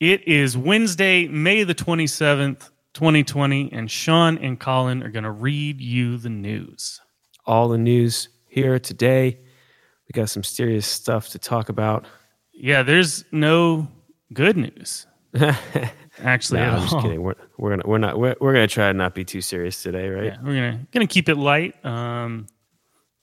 It 0.00 0.26
is 0.26 0.56
Wednesday, 0.56 1.28
May 1.28 1.62
the 1.62 1.74
27th, 1.74 2.70
2020, 2.94 3.70
and 3.72 3.90
Sean 3.90 4.38
and 4.38 4.58
Colin 4.58 5.02
are 5.02 5.10
going 5.10 5.24
to 5.24 5.30
read 5.30 5.80
you 5.80 6.16
the 6.16 6.30
news. 6.30 7.00
All 7.44 7.68
the 7.68 7.76
news 7.78 8.30
here 8.48 8.78
today. 8.78 9.38
We 10.08 10.12
got 10.18 10.30
some 10.30 10.42
serious 10.42 10.86
stuff 10.86 11.28
to 11.30 11.38
talk 11.38 11.68
about. 11.68 12.06
Yeah, 12.52 12.82
there's 12.82 13.24
no 13.30 13.88
good 14.32 14.56
news. 14.56 15.06
Actually, 16.18 16.60
at 16.60 16.72
I'm 16.74 16.80
just 16.80 16.94
all. 16.94 17.02
kidding. 17.02 17.22
We're 17.22 17.34
we're 17.56 17.70
gonna 17.70 17.82
we're 17.86 17.98
not 17.98 18.18
we're, 18.18 18.34
we're 18.40 18.52
gonna 18.52 18.66
try 18.66 18.88
to 18.90 18.94
not 18.98 19.14
be 19.14 19.24
too 19.24 19.40
serious 19.40 19.80
today, 19.82 20.08
right? 20.08 20.24
Yeah, 20.24 20.36
we're 20.42 20.54
gonna 20.54 20.86
gonna 20.92 21.06
keep 21.06 21.28
it 21.28 21.36
light. 21.36 21.82
Um, 21.84 22.46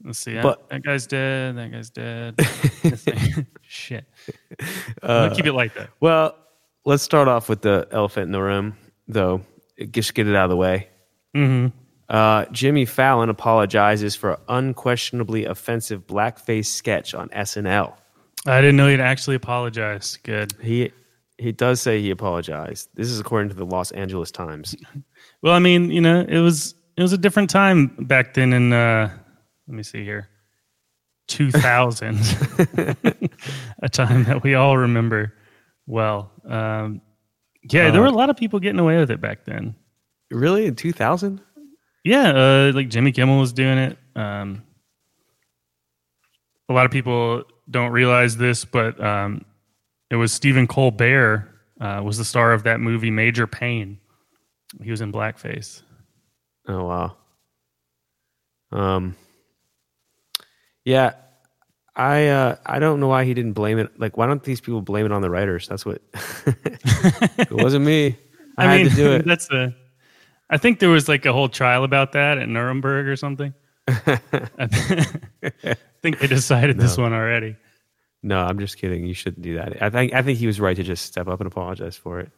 let's 0.04 0.18
see. 0.20 0.34
That, 0.36 0.44
But- 0.44 0.70
that 0.70 0.84
guy's 0.84 1.06
dead. 1.06 1.58
That 1.58 1.72
guy's 1.72 1.90
dead. 1.90 3.48
Shit. 3.62 4.06
Uh, 5.04 5.34
keep 5.36 5.46
it 5.46 5.54
light 5.54 5.74
though. 5.76 5.88
Well, 6.00 6.36
let's 6.88 7.04
start 7.04 7.28
off 7.28 7.50
with 7.50 7.62
the 7.62 7.86
elephant 7.92 8.28
in 8.28 8.32
the 8.32 8.42
room, 8.42 8.78
though. 9.08 9.42
Just 9.92 10.14
get 10.14 10.26
it 10.28 10.36
out 10.36 10.46
of 10.46 10.50
the 10.50 10.56
way. 10.56 10.88
hmm 11.36 11.68
Uh, 12.10 12.46
Jimmy 12.52 12.86
Fallon 12.86 13.30
apologizes 13.30 14.16
for 14.16 14.40
unquestionably 14.48 15.46
offensive 15.46 16.08
blackface 16.08 16.68
sketch 16.68 17.14
on 17.14 17.28
SNL. 17.30 17.94
I 18.46 18.62
didn't 18.62 18.78
know 18.78 18.88
he'd 18.88 19.02
actually 19.02 19.36
apologize. 19.36 20.18
Good. 20.24 20.54
He 20.62 20.92
he 21.38 21.52
does 21.52 21.82
say 21.82 22.02
he 22.02 22.10
apologized. 22.10 22.90
This 22.96 23.10
is 23.10 23.20
according 23.20 23.50
to 23.50 23.56
the 23.56 23.66
Los 23.66 23.92
Angeles 23.92 24.32
Times. 24.32 24.76
Well, 25.44 25.54
I 25.54 25.60
mean, 25.60 25.92
you 25.92 26.02
know, 26.02 26.26
it 26.28 26.40
was 26.40 26.74
it 26.98 27.02
was 27.04 27.14
a 27.14 27.18
different 27.18 27.52
time 27.52 27.96
back 28.00 28.34
then. 28.34 28.54
In 28.54 28.74
uh, 28.74 29.16
let 29.68 29.76
me 29.76 29.84
see 29.84 30.04
here, 30.04 30.30
two 31.28 31.52
thousand, 31.52 32.18
a 33.84 33.90
time 33.90 34.24
that 34.24 34.42
we 34.42 34.56
all 34.56 34.78
remember 34.78 35.34
well. 35.88 36.32
Um, 36.48 37.02
yeah, 37.64 37.90
there 37.90 38.02
were 38.02 38.08
a 38.08 38.12
lot 38.12 38.30
of 38.30 38.38
people 38.38 38.60
getting 38.60 38.80
away 38.80 38.98
with 38.98 39.10
it 39.10 39.20
back 39.20 39.46
then. 39.46 39.76
Really, 40.30 40.66
in 40.66 40.76
two 40.76 40.92
thousand? 40.92 41.42
Yeah, 42.04 42.30
uh, 42.30 42.72
like 42.74 42.90
Jimmy 42.90 43.12
Kimmel 43.12 43.40
was 43.40 43.54
doing 43.54 43.78
it. 43.78 43.98
Um, 44.16 44.64
a 46.70 46.74
lot 46.74 46.86
of 46.86 46.92
people 46.92 47.44
don't 47.70 47.92
realize 47.92 48.38
this, 48.38 48.66
but 48.66 49.02
um, 49.04 49.44
it 50.10 50.16
was 50.16 50.32
Stephen 50.32 50.68
Colbert 50.68 51.48
uh, 51.82 52.02
was 52.04 52.18
the 52.18 52.26
star 52.26 52.54
of 52.54 52.64
that 52.64 52.80
movie 52.80 53.12
Major 53.12 53.48
Payne. 53.48 54.00
He 54.82 54.92
was 54.92 55.02
in 55.02 55.12
blackface. 55.12 55.82
Oh 56.68 56.84
wow. 56.86 57.18
Um. 58.72 59.16
Yeah, 60.86 61.14
I 61.98 62.28
uh, 62.28 62.56
I 62.64 62.78
don't 62.78 63.00
know 63.00 63.08
why 63.08 63.26
he 63.26 63.34
didn't 63.34 63.54
blame 63.54 63.80
it. 63.80 64.00
Like, 64.00 64.18
why 64.18 64.28
don't 64.28 64.44
these 64.44 64.62
people 64.62 64.82
blame 64.82 65.08
it 65.08 65.12
on 65.12 65.24
the 65.24 65.32
writers? 65.32 65.68
That's 65.68 65.84
what. 65.84 66.00
it 66.46 67.52
wasn't 67.52 67.86
me. 67.86 68.18
I, 68.58 68.66
I, 68.66 68.72
had 68.72 68.82
mean, 68.82 68.90
to 68.92 68.96
do 68.96 69.12
it. 69.14 69.26
that's 69.26 69.50
a. 69.50 69.76
I 70.50 70.58
think 70.58 70.80
there 70.80 70.90
was 70.90 71.10
like 71.10 71.26
a 71.26 71.34
whole 71.34 71.50
trial 71.50 71.84
about 71.84 72.12
that 72.12 72.38
at 72.38 72.48
Nuremberg 72.48 73.08
or 73.08 73.16
something. 73.16 73.54
I 73.88 74.68
think 76.02 76.20
they 76.20 76.28
decided 76.28 76.78
this 76.78 76.98
one 76.98 77.14
already. 77.14 77.56
No, 78.22 78.40
I'm 78.40 78.60
just 78.60 78.78
kidding. 78.78 79.06
You 79.06 79.14
shouldn't 79.14 79.42
do 79.42 79.56
that. 79.56 79.82
I 79.82 79.90
think 79.90 80.14
I 80.14 80.22
think 80.22 80.38
he 80.38 80.48
was 80.48 80.60
right 80.60 80.76
to 80.76 80.84
just 80.84 81.06
step 81.06 81.28
up 81.28 81.40
and 81.40 81.48
apologize 81.48 81.98
for 81.98 82.20
it. 82.20 82.32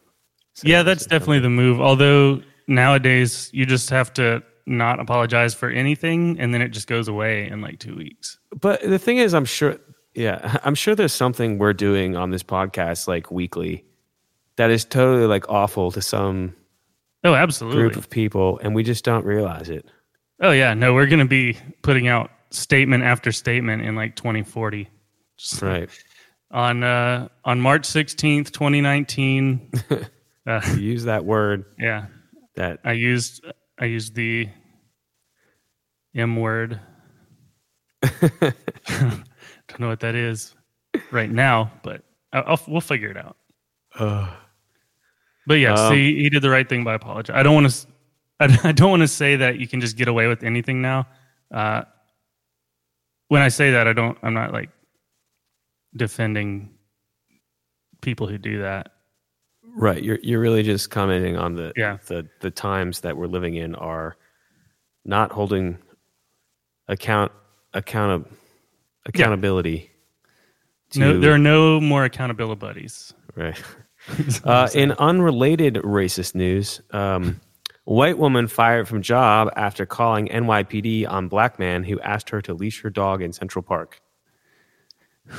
So 0.54 0.68
yeah, 0.68 0.82
that's 0.82 1.06
definitely 1.06 1.40
the 1.40 1.50
move. 1.50 1.80
Although 1.80 2.42
nowadays 2.66 3.50
you 3.52 3.66
just 3.66 3.90
have 3.90 4.12
to 4.14 4.42
not 4.70 5.00
apologize 5.00 5.52
for 5.54 5.68
anything, 5.68 6.38
and 6.40 6.54
then 6.54 6.62
it 6.62 6.68
just 6.70 6.86
goes 6.86 7.08
away 7.08 7.48
in 7.48 7.60
like 7.60 7.78
two 7.78 7.94
weeks. 7.96 8.38
But 8.58 8.82
the 8.82 8.98
thing 8.98 9.18
is, 9.18 9.34
I'm 9.34 9.44
sure. 9.44 9.76
Yeah, 10.14 10.56
I'm 10.64 10.74
sure 10.74 10.94
there's 10.94 11.12
something 11.12 11.58
we're 11.58 11.72
doing 11.72 12.16
on 12.16 12.30
this 12.30 12.42
podcast 12.42 13.06
like 13.06 13.30
weekly 13.30 13.84
that 14.56 14.70
is 14.70 14.84
totally 14.84 15.26
like 15.26 15.48
awful 15.48 15.90
to 15.92 16.02
some 16.02 16.54
Oh, 17.22 17.34
absolutely. 17.34 17.80
group 17.82 17.96
of 17.96 18.08
people, 18.10 18.58
and 18.62 18.74
we 18.74 18.82
just 18.82 19.04
don't 19.04 19.24
realize 19.24 19.68
it. 19.70 19.86
Oh 20.40 20.50
yeah, 20.52 20.74
no, 20.74 20.94
we're 20.94 21.06
gonna 21.06 21.26
be 21.26 21.56
putting 21.82 22.08
out 22.08 22.30
statement 22.50 23.04
after 23.04 23.30
statement 23.30 23.82
in 23.82 23.94
like 23.94 24.16
2040. 24.16 24.88
Just 25.36 25.62
Right. 25.62 25.88
on 26.50 26.82
uh, 26.82 27.28
on 27.44 27.60
March 27.60 27.82
16th, 27.82 28.50
2019. 28.50 29.70
uh, 30.46 30.60
use 30.76 31.04
that 31.04 31.24
word 31.24 31.64
yeah, 31.78 32.06
that 32.56 32.80
I 32.84 32.92
used 32.92 33.44
I 33.78 33.84
used 33.84 34.14
the 34.16 34.48
M 36.14 36.36
word. 36.36 36.80
Don't 38.20 39.78
know 39.78 39.88
what 39.88 40.00
that 40.00 40.14
is 40.14 40.54
right 41.10 41.30
now, 41.30 41.70
but 41.82 42.02
I'll, 42.32 42.44
I'll, 42.46 42.60
we'll 42.68 42.80
figure 42.80 43.10
it 43.10 43.16
out. 43.16 43.36
But 45.46 45.54
yes, 45.54 45.78
Um, 45.78 45.94
he, 45.94 46.22
he 46.22 46.30
did 46.30 46.42
the 46.42 46.50
right 46.50 46.68
thing 46.68 46.84
by 46.84 46.94
apologizing. 46.94 47.38
I 47.38 47.42
don't 47.42 47.54
want 47.54 47.70
to. 47.70 47.86
I, 48.40 48.58
I 48.68 48.72
don't 48.72 48.90
want 48.90 49.02
to 49.02 49.08
say 49.08 49.36
that 49.36 49.58
you 49.58 49.66
can 49.68 49.80
just 49.80 49.96
get 49.96 50.08
away 50.08 50.26
with 50.26 50.42
anything 50.42 50.80
now. 50.80 51.06
Uh, 51.52 51.82
when 53.28 53.42
I 53.42 53.48
say 53.48 53.70
that, 53.72 53.86
I 53.86 53.92
don't. 53.92 54.16
I'm 54.22 54.34
not 54.34 54.52
like 54.52 54.70
defending 55.96 56.70
people 58.00 58.26
who 58.26 58.38
do 58.38 58.62
that. 58.62 58.92
right. 59.76 60.02
You're 60.02 60.18
you're 60.22 60.40
really 60.40 60.62
just 60.62 60.90
commenting 60.90 61.36
on 61.36 61.54
the 61.54 61.72
Yeah. 61.76 61.98
the 62.06 62.28
the 62.40 62.50
times 62.50 63.00
that 63.00 63.16
we're 63.16 63.26
living 63.26 63.56
in 63.56 63.74
are 63.74 64.16
not 65.04 65.32
holding 65.32 65.78
account 66.90 67.32
account 67.72 68.26
accountability. 69.06 69.90
No, 70.96 71.12
to- 71.14 71.18
there 71.20 71.32
are 71.32 71.38
no 71.38 71.80
more 71.80 72.04
accountability 72.04 72.58
buddies. 72.58 73.14
Right. 73.34 73.60
Uh, 74.44 74.66
in 74.74 74.92
unrelated 74.92 75.74
racist 75.74 76.34
news, 76.34 76.80
um, 76.92 77.38
white 77.84 78.16
woman 78.16 78.48
fired 78.48 78.88
from 78.88 79.02
job 79.02 79.50
after 79.56 79.84
calling 79.84 80.26
NYPD 80.28 81.06
on 81.06 81.28
black 81.28 81.58
man 81.58 81.84
who 81.84 82.00
asked 82.00 82.30
her 82.30 82.40
to 82.40 82.54
leash 82.54 82.80
her 82.80 82.88
dog 82.88 83.20
in 83.20 83.34
Central 83.34 83.62
Park. 83.62 84.00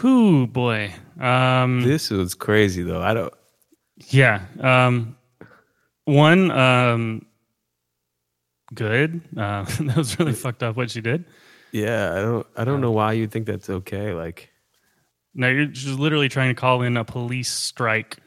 Whoo 0.04 0.46
boy. 0.46 0.94
Um, 1.20 1.82
This 1.82 2.12
was 2.12 2.36
crazy, 2.36 2.84
though. 2.84 3.02
I 3.02 3.16
don't. 3.16 3.34
yeah. 4.10 4.46
Um, 4.60 5.18
one. 6.06 6.52
Um, 6.52 7.26
good. 8.76 9.22
Uh, 9.36 9.64
that 9.80 9.96
was 9.98 10.20
really 10.20 10.34
fucked 10.34 10.62
up 10.62 10.76
what 10.78 10.92
she 10.92 11.02
did. 11.02 11.26
Yeah, 11.72 12.14
I 12.14 12.22
don't. 12.22 12.48
I 12.58 12.64
don't 12.64 12.82
know 12.82 12.92
why 12.92 13.14
you 13.14 13.28
think 13.28 13.46
that's 13.46 13.70
okay. 13.70 14.14
Like, 14.14 14.50
No, 15.34 15.48
you're 15.50 15.66
just 15.68 15.98
literally 16.00 16.30
trying 16.30 16.54
to 16.54 16.60
call 16.60 16.82
in 16.82 16.98
a 16.98 17.06
police 17.06 17.52
strike 17.52 18.18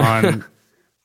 on 0.00 0.44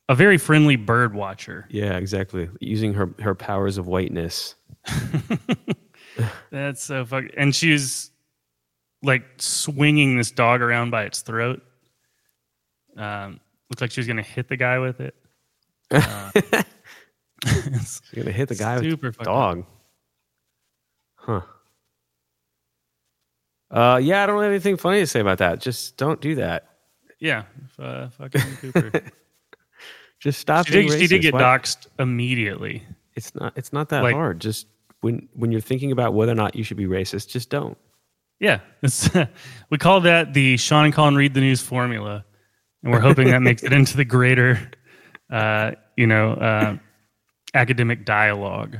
a 0.09 0.15
very 0.15 0.37
friendly 0.37 0.75
bird 0.75 1.13
watcher. 1.13 1.67
yeah, 1.69 1.97
exactly. 1.97 2.49
Using 2.59 2.93
her 2.95 3.13
her 3.19 3.35
powers 3.35 3.77
of 3.77 3.87
whiteness. 3.87 4.55
That's 6.51 6.83
so 6.83 7.05
fuck. 7.05 7.25
And 7.37 7.55
she's 7.55 8.11
like 9.03 9.23
swinging 9.37 10.17
this 10.17 10.31
dog 10.31 10.61
around 10.61 10.89
by 10.89 11.03
its 11.03 11.21
throat. 11.21 11.61
Um, 12.97 13.39
looked 13.69 13.81
like 13.81 13.91
she 13.91 13.99
was 14.01 14.07
gonna 14.07 14.21
hit 14.23 14.49
the 14.49 14.57
guy 14.57 14.79
with 14.79 14.99
it. 15.01 15.15
Uh, 15.91 16.31
it's- 17.67 18.01
You're 18.11 18.25
gonna 18.25 18.35
hit 18.35 18.49
the 18.49 18.55
guy 18.55 18.81
Super 18.81 19.07
with 19.07 19.17
the 19.17 19.23
dog. 19.23 19.65
Huh. 21.15 21.41
Uh, 23.71 23.99
yeah, 24.01 24.23
I 24.23 24.25
don't 24.25 24.41
have 24.41 24.49
anything 24.51 24.77
funny 24.77 24.99
to 24.99 25.07
say 25.07 25.19
about 25.19 25.37
that. 25.39 25.59
Just 25.61 25.97
don't 25.97 26.19
do 26.19 26.35
that. 26.35 26.67
yeah, 27.19 27.43
uh, 27.77 28.09
fucking 28.09 28.41
Cooper. 28.61 28.91
Just 30.19 30.39
stop. 30.39 30.65
she, 30.67 30.73
did, 30.87 30.99
she 30.99 31.07
did 31.07 31.21
get 31.21 31.33
Why- 31.33 31.41
doxxed 31.41 31.87
immediately. 31.97 32.83
It's 33.15 33.33
not. 33.35 33.53
It's 33.55 33.71
not 33.71 33.89
that 33.89 34.03
Like- 34.03 34.15
hard. 34.15 34.39
Just 34.41 34.67
when 35.01 35.29
when 35.33 35.51
you're 35.51 35.61
thinking 35.61 35.91
about 35.91 36.13
whether 36.13 36.31
or 36.31 36.35
not 36.35 36.55
you 36.55 36.63
should 36.63 36.77
be 36.77 36.85
racist, 36.85 37.29
just 37.29 37.49
don't. 37.49 37.77
Yeah, 38.39 38.59
it's, 38.81 39.09
we 39.69 39.77
call 39.77 40.01
that 40.01 40.33
the 40.33 40.55
Sean 40.57 40.85
and 40.85 40.93
Colin 40.93 41.15
read 41.15 41.33
the 41.33 41.41
news 41.41 41.61
formula, 41.61 42.23
and 42.83 42.91
we're 42.93 42.99
hoping 43.01 43.29
that 43.31 43.41
makes 43.41 43.63
it 43.63 43.73
into 43.73 43.97
the 43.97 44.05
greater, 44.05 44.71
uh, 45.29 45.71
you 45.97 46.07
know, 46.07 46.31
uh, 46.33 46.77
academic 47.53 48.05
dialogue 48.05 48.77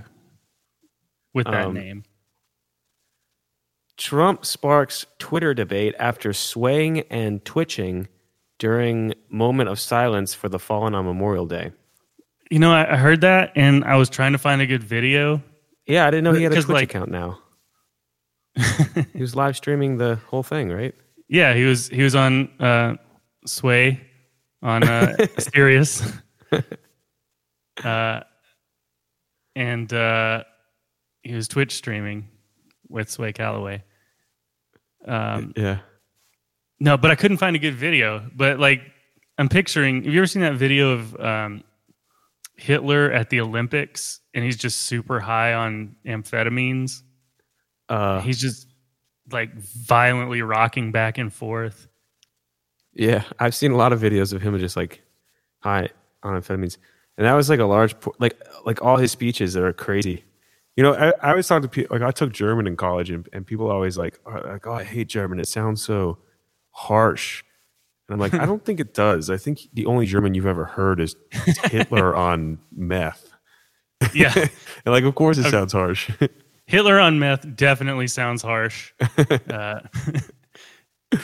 with 1.34 1.46
that 1.48 1.66
Um, 1.68 1.74
name. 1.74 2.04
Trump 4.00 4.46
sparks 4.46 5.06
Twitter 5.20 5.54
debate 5.54 5.94
after 6.00 6.32
swaying 6.32 7.02
and 7.10 7.44
twitching 7.44 8.08
during 8.58 9.14
moment 9.28 9.68
of 9.68 9.78
silence 9.78 10.34
for 10.34 10.48
the 10.48 10.58
fallen 10.58 10.96
on 10.96 11.04
Memorial 11.04 11.46
Day. 11.46 11.74
You 12.50 12.60
know, 12.60 12.72
I, 12.72 12.96
heard 12.96 13.22
that, 13.22 13.52
and 13.56 13.84
I 13.84 13.98
was 13.98 14.10
trying 14.10 14.32
to 14.32 14.38
find 14.38 14.62
a 14.62 14.66
good 14.66 14.84
video. 14.84 15.44
Yeah, 15.86 16.08
I 16.08 16.12
didn't 16.12 16.24
know 16.24 16.32
he 16.32 16.44
had 16.44 16.54
a 16.54 16.56
Twitch 16.56 16.70
like- 16.70 16.84
account 16.86 17.12
now. 17.12 17.40
he 19.14 19.22
was 19.22 19.36
live 19.36 19.58
streaming 19.58 19.98
the 19.98 20.16
whole 20.28 20.44
thing, 20.44 20.70
right? 20.70 20.96
Yeah, 21.28 21.54
he 21.54 21.66
was 21.66 21.88
he 21.90 22.02
was 22.02 22.16
on 22.16 22.50
uh, 22.60 22.96
Sway 23.46 24.02
on 24.64 24.84
uh, 24.84 25.16
Sirius, 25.38 26.04
uh, 27.84 28.22
and 29.56 29.94
uh, 29.94 30.44
he 31.22 31.36
was 31.36 31.48
Twitch 31.48 31.76
streaming 31.76 32.28
with 32.90 33.10
Sway 33.10 33.32
Calloway. 33.32 33.84
Um, 35.06 35.54
Yeah. 35.56 35.80
No, 36.80 36.96
but 36.98 37.12
I 37.12 37.16
couldn't 37.16 37.38
find 37.38 37.56
a 37.56 37.60
good 37.60 37.76
video. 37.76 38.26
But 38.36 38.60
like, 38.60 38.82
I'm 39.38 39.50
picturing. 39.50 40.04
Have 40.04 40.14
you 40.14 40.20
ever 40.20 40.28
seen 40.28 40.42
that 40.44 40.56
video 40.56 40.92
of 40.92 41.20
um, 41.20 41.64
Hitler 42.56 43.12
at 43.12 43.30
the 43.30 43.42
Olympics 43.42 44.22
and 44.34 44.44
he's 44.46 44.56
just 44.58 44.82
super 44.82 45.20
high 45.20 45.54
on 45.54 45.96
amphetamines? 46.06 47.04
Uh, 47.90 48.22
He's 48.22 48.40
just 48.40 48.68
like 49.32 49.54
violently 49.58 50.42
rocking 50.42 50.92
back 50.92 51.18
and 51.18 51.34
forth. 51.34 51.88
yeah, 52.94 53.24
I've 53.40 53.56
seen 53.56 53.72
a 53.72 53.78
lot 53.78 53.94
of 53.94 54.00
videos 54.00 54.34
of 54.34 54.42
him 54.42 54.58
just 54.60 54.76
like 54.78 55.02
high 55.60 55.90
on 56.24 56.40
amphetamines, 56.40 56.78
and 57.18 57.26
that 57.26 57.34
was 57.34 57.50
like 57.50 57.60
a 57.60 57.66
large 57.66 57.96
like 58.20 58.40
like 58.66 58.82
all 58.84 58.98
his 58.98 59.12
speeches 59.12 59.54
that 59.54 59.64
are 59.64 59.74
crazy. 59.74 60.24
You 60.80 60.84
know, 60.84 60.94
I, 60.94 61.10
I 61.22 61.32
always 61.32 61.46
talk 61.46 61.62
to 61.64 61.68
people 61.68 61.94
like 61.94 62.08
I 62.08 62.12
took 62.12 62.32
German 62.32 62.66
in 62.66 62.78
college, 62.78 63.10
and, 63.10 63.28
and 63.34 63.46
people 63.46 63.70
always 63.70 63.98
like 63.98 64.18
are 64.26 64.54
like, 64.54 64.66
oh, 64.66 64.72
I 64.72 64.86
hate 64.86 65.10
German. 65.10 65.38
It 65.38 65.50
sounds 65.50 65.82
so 65.82 66.20
harsh. 66.72 67.44
And 68.08 68.14
I'm 68.14 68.20
like, 68.22 68.34
I 68.34 68.46
don't 68.46 68.64
think 68.64 68.80
it 68.80 68.94
does. 68.94 69.30
I 69.30 69.36
think 69.36 69.60
the 69.74 69.88
only 69.88 70.06
German 70.06 70.36
you've 70.36 70.46
ever 70.46 70.64
heard 70.64 71.02
is, 71.02 71.18
Hitler 71.66 72.16
on 72.30 72.60
meth. 72.74 73.30
Yeah. 74.14 74.32
and 74.38 74.50
like, 74.86 75.04
of 75.04 75.16
course, 75.16 75.38
it 75.38 75.52
sounds 75.52 75.74
harsh. 75.74 76.10
Hitler 76.66 76.98
on 76.98 77.20
meth 77.20 77.58
definitely 77.58 78.08
sounds 78.08 78.42
harsh. 78.42 78.94
Uh, 79.50 79.82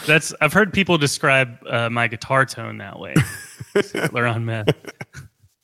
that's 0.06 0.34
I've 0.42 0.52
heard 0.52 0.74
people 0.74 0.98
describe 0.98 1.60
uh, 1.70 1.90
my 1.90 2.10
guitar 2.10 2.46
tone 2.46 2.80
that 2.80 3.00
way. 3.00 3.14
Hitler 3.74 4.28
on 4.28 4.44
meth. 4.44 4.76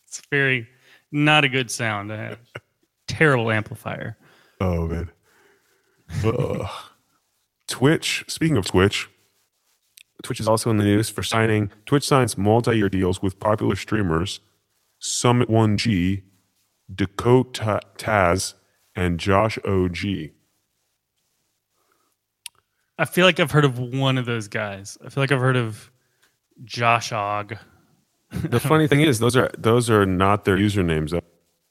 It's 0.07 0.21
very 0.31 0.69
not 1.11 1.43
a 1.43 1.49
good 1.49 1.69
sound. 1.69 2.13
I 2.13 2.15
have 2.15 2.39
terrible 3.11 3.51
amplifier. 3.51 4.17
Oh 4.59 4.87
man. 4.87 5.11
Ugh. 6.23 6.61
Uh, 6.61 6.67
Twitch. 7.67 8.25
Speaking 8.27 8.57
of 8.57 8.65
Twitch, 8.65 9.09
Twitch 10.23 10.39
is 10.39 10.47
also 10.47 10.69
in 10.69 10.77
the 10.77 10.83
news 10.83 11.09
for 11.09 11.23
signing 11.23 11.71
Twitch 11.85 12.07
signs 12.07 12.37
multi-year 12.37 12.89
deals 12.89 13.21
with 13.21 13.39
popular 13.39 13.75
streamers 13.75 14.39
Summit 14.99 15.49
One 15.49 15.77
G, 15.77 16.23
Dakota 16.93 17.81
Taz, 17.97 18.53
and 18.95 19.19
Josh 19.19 19.57
OG. 19.65 19.97
I 22.97 23.05
feel 23.05 23.25
like 23.25 23.39
I've 23.39 23.51
heard 23.51 23.65
of 23.65 23.79
one 23.79 24.17
of 24.19 24.25
those 24.25 24.47
guys. 24.47 24.97
I 25.03 25.09
feel 25.09 25.23
like 25.23 25.31
I've 25.31 25.39
heard 25.39 25.57
of 25.57 25.91
Josh 26.63 27.11
Og. 27.11 27.57
The 28.31 28.59
funny 28.59 28.87
thing 28.87 29.01
is, 29.01 29.19
those 29.19 29.35
are 29.35 29.49
those 29.57 29.89
are 29.89 30.05
not 30.05 30.45
their 30.45 30.55
usernames. 30.55 31.19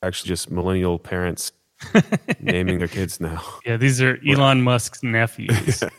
Actually 0.03 0.29
just 0.29 0.51
millennial 0.51 0.99
parents 0.99 1.53
naming 2.41 2.79
their 2.79 2.89
kids 2.89 3.21
now. 3.21 3.43
Yeah, 3.67 3.77
these 3.77 4.01
are 4.01 4.19
Elon 4.27 4.63
Musk's 4.63 5.03
nephews. 5.03 5.83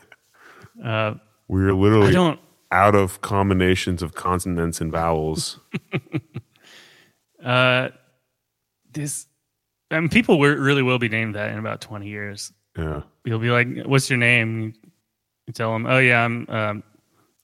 Uh, 0.83 1.13
We're 1.47 1.73
literally 1.73 2.39
out 2.71 2.95
of 2.95 3.21
combinations 3.21 4.01
of 4.01 4.15
consonants 4.15 4.81
and 4.81 4.91
vowels. 4.91 5.59
Uh, 7.43 7.89
this. 8.91 9.25
I 9.89 9.99
mean, 9.99 10.09
people 10.09 10.39
will, 10.39 10.55
really 10.55 10.83
will 10.83 10.99
be 10.99 11.09
named 11.09 11.35
that 11.35 11.51
in 11.51 11.57
about 11.57 11.81
twenty 11.81 12.07
years. 12.07 12.53
Yeah. 12.77 13.01
You'll 13.25 13.39
be 13.39 13.49
like, 13.49 13.67
"What's 13.85 14.09
your 14.09 14.17
name?" 14.19 14.61
You, 14.61 14.73
you 15.47 15.53
tell 15.53 15.73
them, 15.73 15.85
"Oh 15.85 15.97
yeah, 15.97 16.23
I'm, 16.23 16.45
um, 16.49 16.83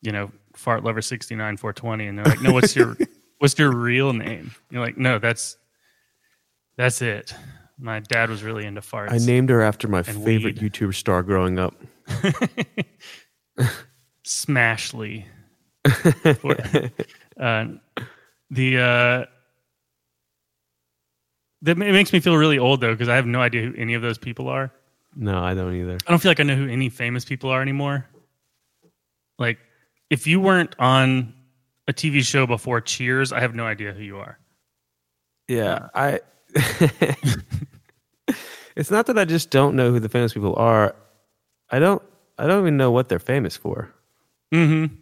you 0.02 0.12
know, 0.12 0.32
fart 0.56 0.84
lover 0.84 1.02
sixty 1.02 1.36
nine 1.36 1.58
four 1.58 1.74
twenty," 1.74 2.08
and 2.08 2.18
they're 2.18 2.26
like, 2.26 2.42
"No, 2.42 2.54
what's 2.54 2.76
your 2.76 2.96
what's 3.40 3.58
your 3.58 3.72
real 3.72 4.14
name?" 4.14 4.52
You're 4.70 4.82
like, 4.84 4.98
"No, 4.98 5.20
that's 5.20 5.58
that's 6.78 7.02
it." 7.02 7.34
My 7.80 8.00
dad 8.00 8.30
was 8.30 8.44
really 8.44 8.66
into 8.66 8.82
farts. 8.82 9.12
I 9.12 9.18
named 9.18 9.50
her 9.50 9.62
after 9.62 9.88
my 9.88 10.02
favorite 10.04 10.60
weed. 10.60 10.72
YouTuber 10.74 10.96
star 10.96 11.22
growing 11.22 11.60
up. 11.60 11.76
Smashly. 14.26 15.26
uh, 17.40 17.66
the 18.50 18.78
uh, 18.78 19.26
that 21.62 21.72
it 21.72 21.92
makes 21.92 22.14
me 22.14 22.20
feel 22.20 22.38
really 22.38 22.60
old 22.60 22.82
though 22.82 22.94
because 22.94 23.10
I 23.10 23.16
have 23.16 23.26
no 23.26 23.42
idea 23.42 23.64
who 23.64 23.74
any 23.78 23.94
of 23.94 24.02
those 24.02 24.18
people 24.18 24.48
are. 24.48 24.72
No, 25.16 25.40
I 25.40 25.54
don't 25.54 25.76
either. 25.76 25.98
I 26.06 26.12
don't 26.12 26.20
feel 26.20 26.30
like 26.30 26.40
I 26.40 26.44
know 26.44 26.56
who 26.56 26.68
any 26.68 26.90
famous 26.90 27.26
people 27.26 27.50
are 27.50 27.62
anymore. 27.62 28.08
Like, 29.40 29.58
if 30.10 30.28
you 30.28 30.40
weren't 30.40 30.76
on 30.80 31.34
a 31.88 31.94
TV 31.94 32.24
show 32.24 32.46
before 32.46 32.82
Cheers, 32.82 33.32
I 33.32 33.40
have 33.40 33.56
no 33.56 33.66
idea 33.66 33.94
who 33.94 34.04
you 34.04 34.18
are. 34.18 34.38
Yeah, 35.48 35.88
I. 35.96 36.20
it's 38.76 38.92
not 38.92 39.06
that 39.08 39.18
I 39.18 39.26
just 39.26 39.50
don't 39.50 39.76
know 39.76 39.92
who 39.92 40.00
the 40.00 40.10
famous 40.10 40.34
people 40.34 40.56
are. 40.58 40.96
I 41.70 41.80
don't. 41.80 42.02
I 42.38 42.46
don't 42.46 42.62
even 42.62 42.78
know 42.78 42.92
what 42.92 43.10
they're 43.10 43.20
famous 43.20 43.58
for. 43.58 43.94
Mm-hmm. 44.54 44.94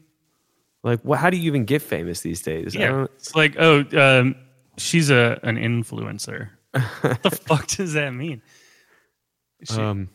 Like, 0.84 1.02
what, 1.02 1.19
how 1.19 1.30
do 1.30 1.38
you 1.38 1.48
even 1.48 1.66
get 1.66 1.81
famous 1.81 2.22
these 2.22 2.42
days? 2.42 2.74
Yeah, 2.74 3.06
it's 3.16 3.36
like, 3.36 3.56
oh, 3.57 3.86
um, 3.98 4.36
she's 4.78 5.10
a 5.10 5.40
an 5.44 5.57
influencer. 5.57 6.50
what 7.02 7.24
the 7.24 7.31
fuck 7.48 7.68
does 7.68 7.94
that 7.94 8.12
mean? 8.13 8.42
She, 9.63 9.81
um, 9.81 10.10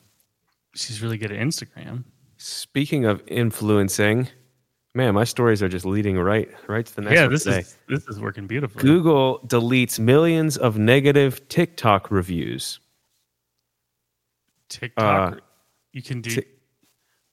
she's 0.74 1.02
really 1.02 1.18
good 1.18 1.32
at 1.32 1.38
Instagram. 1.38 2.04
speaking 2.36 3.04
of 3.04 3.22
influencing, 3.26 4.28
man, 4.94 5.14
my 5.14 5.24
stories 5.24 5.62
are 5.62 5.68
just 5.68 5.84
leading 5.84 6.18
right, 6.18 6.48
right 6.68 6.84
to 6.84 6.94
the 6.96 7.02
next 7.02 7.14
yeah, 7.14 7.22
one 7.22 7.32
this 7.32 7.44
today. 7.44 7.58
is 7.60 7.76
this 7.88 8.06
is 8.08 8.20
working 8.20 8.46
beautifully. 8.46 8.82
Google 8.82 9.40
deletes 9.46 9.98
millions 9.98 10.56
of 10.56 10.78
negative 10.78 11.48
TikTok 11.48 12.10
reviews. 12.10 12.80
TikTok, 14.68 15.32
uh, 15.34 15.36
you 15.92 16.02
can 16.02 16.20
do. 16.20 16.30
Tik- 16.30 16.58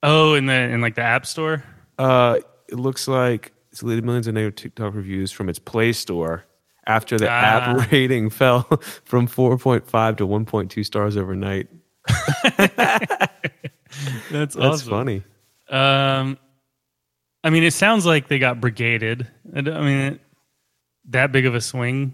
oh, 0.03 0.33
in 0.33 0.45
the 0.47 0.53
in 0.53 0.81
like 0.81 0.95
the 0.95 1.03
App 1.03 1.25
Store. 1.25 1.63
Uh, 1.99 2.39
it 2.69 2.75
looks 2.75 3.07
like 3.07 3.53
it's 3.71 3.79
deleted 3.81 4.03
millions 4.05 4.27
of 4.27 4.33
negative 4.33 4.55
TikTok 4.55 4.93
reviews 4.95 5.31
from 5.31 5.49
its 5.49 5.59
Play 5.59 5.93
Store 5.93 6.45
after 6.87 7.17
the 7.17 7.27
Ah. 7.29 7.31
app 7.75 7.91
rating 7.91 8.29
fell 8.29 8.63
from 9.03 9.27
4.5 9.27 10.17
to 10.17 10.27
1.2 10.27 10.85
stars 10.85 11.17
overnight. 11.17 11.67
That's 14.31 14.55
That's 14.55 14.81
funny. 14.83 15.23
Um, 15.69 16.37
I 17.47 17.49
mean, 17.49 17.63
it 17.63 17.71
sounds 17.71 18.05
like 18.05 18.27
they 18.27 18.39
got 18.39 18.59
brigaded. 18.59 19.25
I 19.55 19.61
mean, 19.61 20.19
that 21.05 21.31
big 21.31 21.45
of 21.45 21.55
a 21.55 21.61
swing 21.61 22.11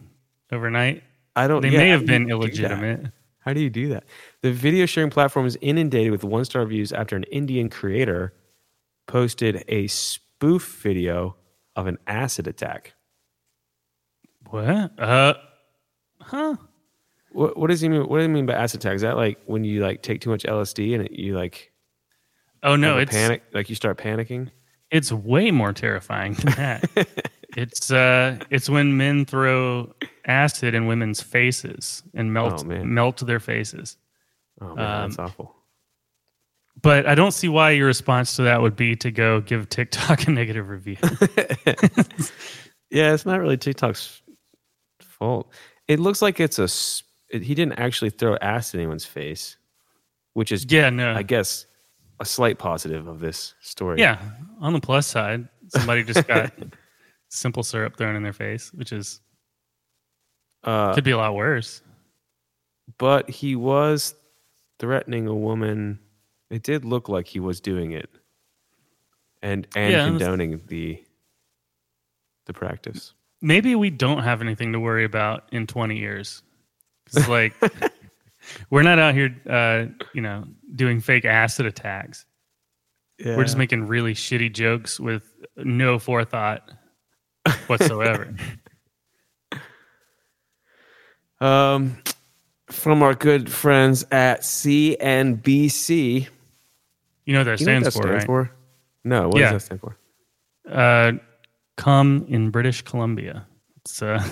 overnight. 0.52 1.02
I 1.36 1.48
don't. 1.48 1.64
They 1.64 1.70
yeah, 1.70 1.80
may 1.80 1.90
have 1.90 2.06
been 2.06 2.28
you 2.28 2.28
do 2.28 2.38
that? 2.38 2.72
illegitimate. 2.72 3.12
How 3.40 3.52
do 3.52 3.60
you 3.60 3.72
do 3.72 3.90
that? 3.90 4.04
The 4.44 4.52
video 4.52 4.86
sharing 4.86 5.10
platform 5.10 5.48
is 5.48 5.58
inundated 5.60 6.12
with 6.12 6.24
one 6.24 6.46
star 6.46 6.62
reviews 6.62 6.94
after 6.94 7.16
an 7.16 7.24
Indian 7.24 7.68
creator 7.68 8.32
posted 9.08 9.64
a 9.70 9.88
spoof 9.88 10.80
video 10.84 11.36
of 11.76 11.88
an 11.88 11.98
acid 12.06 12.46
attack. 12.46 12.94
What? 14.52 15.00
Uh, 15.00 15.34
huh? 16.22 16.58
What, 17.32 17.58
what 17.58 17.72
does 17.72 17.82
he 17.82 17.90
mean? 17.90 18.08
What 18.08 18.18
do 18.18 18.22
you 18.22 18.30
mean 18.30 18.46
by 18.46 18.54
acid 18.54 18.82
attack? 18.82 18.98
Is 18.98 19.02
that 19.02 19.18
like 19.18 19.40
when 19.48 19.64
you 19.64 19.82
like 19.82 20.04
take 20.04 20.22
too 20.22 20.30
much 20.30 20.44
LSD 20.44 20.94
and 20.94 21.06
it, 21.06 21.14
you 21.14 21.36
like 21.36 21.72
Oh 22.62 22.76
no, 22.76 23.00
it's 23.00 23.12
panic? 23.12 23.42
Like 23.52 23.68
you 23.72 23.76
start 23.76 23.98
panicking? 23.98 24.52
It's 24.94 25.12
way 25.12 25.52
more 25.52 25.74
terrifying 25.74 26.34
than 26.34 26.54
that. 26.56 27.08
it's 27.58 27.92
uh, 27.92 28.38
it's 28.50 28.70
when 28.70 28.96
men 28.96 29.26
throw 29.26 29.94
acid 30.26 30.74
in 30.74 30.86
women's 30.88 31.20
faces 31.22 32.04
and 32.14 32.32
melt 32.34 32.64
Oh, 32.66 32.84
melt 32.86 33.26
their 33.26 33.40
faces. 33.42 33.98
Oh 34.62 34.76
man, 34.76 35.10
that's 35.10 35.20
Um, 35.20 35.26
awful. 35.26 35.56
But 36.82 37.06
I 37.08 37.16
don't 37.16 37.32
see 37.32 37.48
why 37.50 37.72
your 37.72 37.88
response 37.88 38.36
to 38.38 38.44
that 38.44 38.62
would 38.62 38.76
be 38.76 38.96
to 38.98 39.12
go 39.12 39.42
give 39.42 39.70
TikTok 39.70 40.28
a 40.28 40.32
negative 40.32 40.70
review. 40.70 40.98
Yeah, 42.90 43.14
it's 43.16 43.26
not 43.26 43.40
really 43.40 43.58
TikTok's 43.58 44.22
fault. 45.02 45.52
It 45.88 46.00
looks 46.00 46.22
like 46.22 46.40
it's 46.40 46.60
a. 46.60 46.68
It, 47.36 47.42
he 47.42 47.56
didn't 47.56 47.80
actually 47.80 48.12
throw 48.12 48.36
acid 48.40 48.76
in 48.76 48.82
anyone's 48.82 49.06
face, 49.06 49.58
which 50.34 50.52
is, 50.52 50.68
yeah, 50.70 50.92
no. 50.92 51.12
I 51.12 51.24
guess, 51.24 51.66
a 52.24 52.26
slight 52.26 52.58
positive 52.58 53.08
of 53.08 53.20
this 53.20 53.54
story. 53.60 54.00
Yeah, 54.00 54.18
on 54.62 54.72
the 54.72 54.80
plus 54.80 55.06
side, 55.06 55.46
somebody 55.68 56.04
just 56.06 56.26
got 56.26 56.54
simple 57.30 57.64
syrup 57.64 57.98
thrown 57.98 58.16
in 58.16 58.24
their 58.24 58.32
face, 58.34 58.72
which 58.74 58.94
is 58.94 59.20
Uh, 60.64 60.94
could 60.96 61.04
be 61.04 61.12
a 61.12 61.18
lot 61.18 61.36
worse. 61.36 61.82
but 62.98 63.30
he 63.30 63.56
was 63.58 64.16
threatening 64.80 65.28
a 65.28 65.36
woman. 65.36 66.00
It 66.50 66.64
did 66.64 66.86
look 66.86 67.10
like 67.10 67.28
he 67.28 67.40
was 67.42 67.60
doing 67.60 67.92
it, 67.92 68.10
and 69.42 69.68
and 69.76 69.92
Yeah, 69.92 70.10
was- 70.10 70.22
condoning 70.22 70.62
the 70.68 71.04
the 72.46 72.54
practice. 72.54 73.14
Maybe 73.42 73.76
we 73.76 73.90
don't 73.90 74.24
have 74.24 74.42
anything 74.42 74.72
to 74.72 74.80
worry 74.80 75.04
about 75.04 75.50
in 75.52 75.68
20 75.68 75.98
years. 76.00 76.42
It's 77.08 77.28
like 77.28 77.54
we're 78.74 78.82
not 78.82 78.98
out 78.98 79.14
here, 79.14 79.36
uh, 79.48 79.86
you 80.16 80.22
know, 80.22 80.46
doing 80.76 81.00
fake 81.00 81.26
acid 81.26 81.68
attacks. 81.68 82.26
Yeah. 83.20 83.38
We're 83.38 83.44
just 83.44 83.56
making 83.56 83.86
really 83.86 84.16
shitty 84.16 84.52
jokes 84.52 85.00
with 85.00 85.32
no 85.56 86.00
forethought 86.00 86.72
whatsoever. 87.68 88.34
um, 91.40 91.98
from 92.72 93.04
our 93.04 93.14
good 93.14 93.48
friends 93.52 94.06
at 94.10 94.42
CNBC. 94.42 96.28
you 97.26 97.34
know 97.34 97.42
what 97.42 97.44
that 97.44 97.60
you 97.60 97.68
know 97.68 97.74
what 97.74 97.84
stands 97.84 97.86
that 97.86 97.92
for, 97.94 98.02
stands 98.02 98.16
right? 98.22 98.26
for? 98.26 98.52
No, 99.04 99.30
what 99.30 99.40
Yeah. 99.40 99.52
does 99.52 99.62
that 99.68 99.78
stand 99.78 99.82
for? 99.82 99.98
Uh, 100.68 101.12
Come 101.78 102.26
in 102.28 102.50
British 102.50 102.82
Columbia. 102.82 103.46
It's 103.78 104.02
uh, 104.02 104.24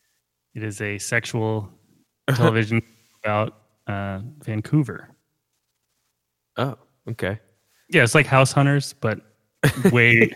it 0.54 0.62
is 0.62 0.80
a 0.80 0.98
sexual 0.98 1.72
television 2.34 2.82
about 3.24 3.59
uh, 3.90 4.20
Vancouver. 4.44 5.08
Oh, 6.56 6.76
okay. 7.08 7.38
Yeah, 7.88 8.02
it's 8.04 8.14
like 8.14 8.26
House 8.26 8.52
Hunters, 8.52 8.92
but 8.92 9.20
way 9.92 10.30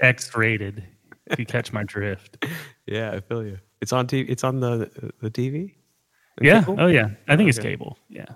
X 0.00 0.36
rated. 0.36 0.84
If 1.26 1.38
you 1.38 1.46
catch 1.46 1.72
my 1.72 1.84
drift. 1.84 2.44
Yeah, 2.86 3.12
I 3.12 3.20
feel 3.20 3.44
you. 3.44 3.58
It's 3.80 3.92
on 3.92 4.06
TV. 4.06 4.26
It's 4.28 4.44
on 4.44 4.60
the 4.60 4.90
the 5.20 5.30
TV. 5.30 5.74
Yeah. 6.40 6.60
Cable? 6.60 6.76
Oh 6.80 6.86
yeah. 6.86 7.10
I 7.28 7.36
think 7.36 7.48
it's 7.48 7.58
Okay. 7.58 7.70
cable. 7.70 7.98
Yeah. 8.08 8.26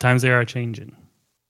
Times 0.00 0.22
they 0.22 0.30
are 0.30 0.44
changing. 0.44 0.96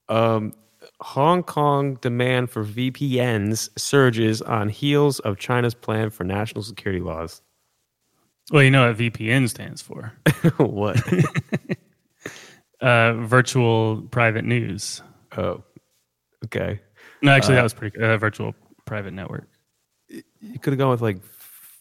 Um, 0.08 0.52
Hong 1.00 1.42
Kong 1.42 1.94
demand 2.02 2.50
for 2.50 2.62
VPNs 2.64 3.70
surges 3.78 4.42
on 4.42 4.68
heels 4.68 5.18
of 5.20 5.38
China's 5.38 5.74
plan 5.74 6.10
for 6.10 6.24
national 6.24 6.62
security 6.62 7.00
laws. 7.00 7.40
Well, 8.52 8.62
you 8.62 8.70
know 8.70 8.86
what 8.88 8.98
VPN 8.98 9.48
stands 9.48 9.80
for? 9.80 10.12
what? 10.58 11.00
Uh, 12.84 13.14
virtual 13.26 14.02
private 14.10 14.44
news. 14.44 15.02
oh, 15.38 15.64
okay. 16.44 16.80
No, 17.22 17.32
actually, 17.32 17.54
that 17.54 17.62
was 17.62 17.72
pretty 17.72 17.98
uh, 17.98 18.18
virtual 18.18 18.54
private 18.84 19.12
network. 19.14 19.48
You 20.08 20.58
could 20.60 20.74
have 20.74 20.78
gone 20.78 20.90
with 20.90 21.00
like 21.00 21.16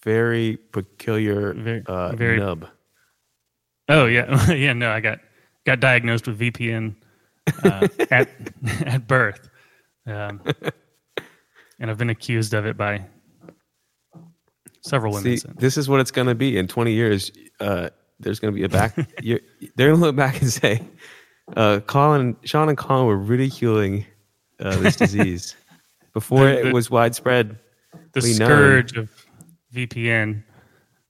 very 0.03 0.57
peculiar 0.71 1.53
Very- 1.53 1.83
uh, 1.85 2.15
very- 2.15 2.39
nub. 2.39 2.67
Oh 3.89 4.05
yeah, 4.05 4.49
yeah. 4.51 4.71
No, 4.71 4.91
I 4.91 5.01
got 5.01 5.19
got 5.65 5.81
diagnosed 5.81 6.25
with 6.27 6.39
VPN 6.39 6.95
uh, 7.65 7.87
at 8.09 8.29
at 8.85 9.05
birth, 9.05 9.49
um, 10.07 10.41
and 11.79 11.91
I've 11.91 11.97
been 11.97 12.09
accused 12.09 12.53
of 12.53 12.65
it 12.65 12.77
by 12.77 13.05
several 14.83 15.11
women 15.11 15.23
See, 15.23 15.37
since. 15.37 15.59
this 15.59 15.77
is 15.77 15.89
what 15.89 15.99
it's 15.99 16.11
going 16.11 16.27
to 16.27 16.35
be 16.35 16.57
in 16.57 16.67
20 16.67 16.93
years. 16.93 17.31
Uh, 17.59 17.89
there's 18.23 18.39
going 18.39 18.53
to 18.53 18.57
be 18.57 18.63
a 18.63 18.69
back. 18.69 18.95
you're, 19.21 19.39
they're 19.75 19.89
going 19.89 19.99
to 19.99 20.05
look 20.05 20.15
back 20.15 20.41
and 20.41 20.49
say, 20.51 20.81
uh, 21.55 21.79
Colin, 21.85 22.35
Sean 22.43 22.69
and 22.69 22.77
Colin 22.77 23.05
were 23.05 23.17
ridiculing 23.17 24.05
uh, 24.59 24.75
this 24.77 24.95
disease 25.05 25.55
before 26.13 26.45
The- 26.47 26.53
the- 26.55 26.67
it 26.69 26.73
was 26.73 26.89
widespread. 26.89 27.59
the 28.13 28.21
scourge 28.21 28.95
of 28.97 29.09
VPN 29.73 30.43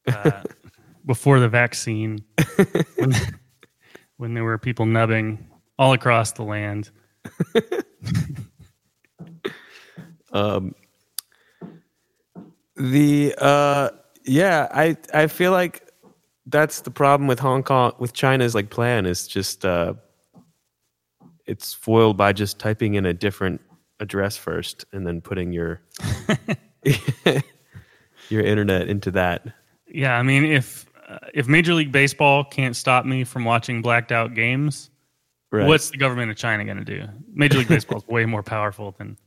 uh, 0.08 0.41
before 1.05 1.39
the 1.39 1.50
vaccine, 1.50 2.24
when, 2.98 3.13
when 4.17 4.34
there 4.34 4.43
were 4.43 4.58
people 4.58 4.86
nubbing 4.86 5.48
all 5.77 5.93
across 5.93 6.32
the 6.34 6.43
land. 6.43 6.89
Um, 10.32 10.74
the 12.75 13.36
uh, 13.38 13.89
yeah, 14.25 14.67
I 14.74 14.98
I 15.13 15.27
feel 15.27 15.51
like 15.51 15.88
that's 16.53 16.81
the 16.81 16.91
problem 16.91 17.27
with 17.27 17.39
Hong 17.39 17.63
Kong 17.63 17.91
with 18.00 18.13
China's 18.13 18.53
like 18.55 18.69
plan 18.69 19.05
is 19.05 19.27
just 19.27 19.65
uh, 19.65 19.95
it's 21.45 21.74
foiled 21.74 22.15
by 22.15 22.31
just 22.31 22.60
typing 22.60 22.93
in 22.93 23.05
a 23.05 23.13
different 23.13 23.60
address 24.00 24.38
first 24.38 24.86
and 24.93 25.05
then 25.05 25.19
putting 25.19 25.51
your 25.51 25.81
your 28.29 28.41
internet 28.41 28.88
into 28.88 29.12
that. 29.12 29.45
Yeah, 29.88 30.17
I 30.17 30.24
mean, 30.24 30.45
if 30.45 30.86
uh, 31.10 31.17
if 31.33 31.48
Major 31.48 31.74
League 31.74 31.91
Baseball 31.91 32.43
can't 32.43 32.75
stop 32.75 33.05
me 33.05 33.24
from 33.24 33.43
watching 33.45 33.81
blacked 33.81 34.12
out 34.12 34.33
games, 34.33 34.89
Right. 35.51 35.67
what's 35.67 35.91
the 35.91 35.98
government 35.98 36.31
of 36.31 36.38
China 36.38 36.65
going 36.65 36.77
to 36.77 36.86
do? 36.86 37.05
Major 37.31 37.60
League 37.60 37.67
Baseball 37.67 37.98
is 38.00 38.07
way 38.07 38.25
more 38.25 38.41
powerful 38.43 38.95
than 38.98 39.17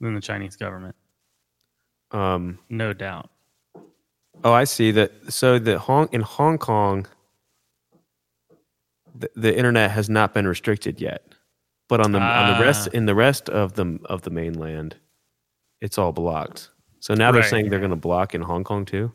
than 0.00 0.14
the 0.14 0.20
Chinese 0.20 0.56
government, 0.56 0.94
um 2.10 2.58
no 2.68 2.92
doubt. 2.92 3.30
Oh, 4.42 4.52
I 4.52 4.64
see 4.64 4.90
that. 4.92 5.12
So 5.32 5.58
the 5.58 5.78
Hong 5.78 6.08
in 6.12 6.20
Hong 6.20 6.58
Kong, 6.58 7.06
the, 9.14 9.30
the 9.36 9.56
internet 9.56 9.90
has 9.92 10.10
not 10.10 10.34
been 10.34 10.46
restricted 10.46 11.00
yet, 11.00 11.22
but 11.88 12.00
on 12.00 12.12
the 12.12 12.20
on 12.20 12.58
the 12.58 12.64
rest 12.64 12.88
Ah. 12.92 12.96
in 12.96 13.06
the 13.06 13.14
rest 13.14 13.48
of 13.48 13.74
the 13.74 13.98
of 14.06 14.22
the 14.22 14.30
mainland, 14.30 14.96
it's 15.80 15.98
all 15.98 16.12
blocked. 16.12 16.70
So 17.00 17.14
now 17.14 17.30
they're 17.32 17.42
saying 17.42 17.68
they're 17.70 17.78
going 17.78 17.90
to 17.90 17.96
block 17.96 18.34
in 18.34 18.40
Hong 18.42 18.64
Kong 18.64 18.84
too. 18.84 19.12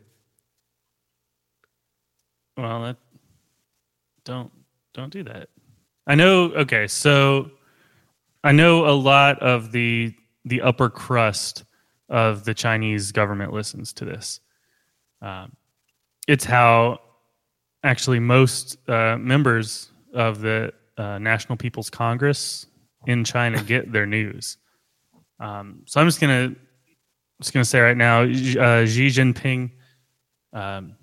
Well, 2.58 2.84
that 2.84 2.98
don't 4.26 4.52
don't 4.94 5.12
do 5.12 5.24
that. 5.24 5.50
I 6.08 6.16
know. 6.16 6.46
Okay, 6.54 6.88
so 6.88 7.52
I 8.44 8.52
know 8.52 8.88
a 8.88 8.94
lot 8.96 9.40
of 9.42 9.72
the 9.72 10.14
the 10.46 10.62
upper 10.62 10.90
crust 10.90 11.64
of 12.10 12.44
the 12.46 12.54
Chinese 12.54 13.12
government 13.12 13.54
listens 13.54 13.94
to 13.94 14.06
this. 14.06 14.40
Um, 15.22 15.54
it's 16.28 16.46
how 16.46 17.00
actually 17.84 18.20
most 18.20 18.78
uh, 18.90 19.18
members 19.18 19.92
of 20.14 20.42
the 20.42 20.74
uh, 20.98 21.18
National 21.18 21.58
People's 21.58 21.90
Congress 21.90 22.66
in 23.08 23.24
China 23.24 23.64
get 23.68 23.92
their 23.92 24.06
news. 24.06 24.58
Um, 25.40 25.84
so 25.86 26.02
I'm 26.02 26.08
just 26.08 26.20
gonna 26.20 26.56
just 27.42 27.54
gonna 27.54 27.66
say 27.66 27.80
right 27.80 27.98
now, 27.98 28.22
uh, 28.24 28.86
Xi 28.86 29.08
Jinping, 29.08 29.72
um, 30.54 30.96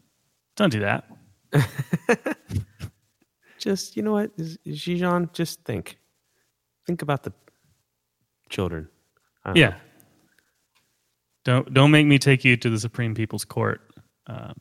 don't 0.56 0.70
do 0.70 0.80
that. 0.80 1.04
Just 3.58 3.96
you 3.96 4.02
know 4.02 4.12
what, 4.12 4.36
Xijin, 4.36 5.32
just 5.32 5.64
think, 5.64 5.98
think 6.86 7.02
about 7.02 7.22
the 7.22 7.32
children. 8.48 8.88
Yeah. 9.54 9.74
Don't 11.44 11.72
don't 11.72 11.90
make 11.90 12.06
me 12.06 12.18
take 12.18 12.44
you 12.44 12.56
to 12.56 12.70
the 12.70 12.78
Supreme 12.78 13.14
People's 13.14 13.44
Court, 13.44 13.80
um, 14.26 14.54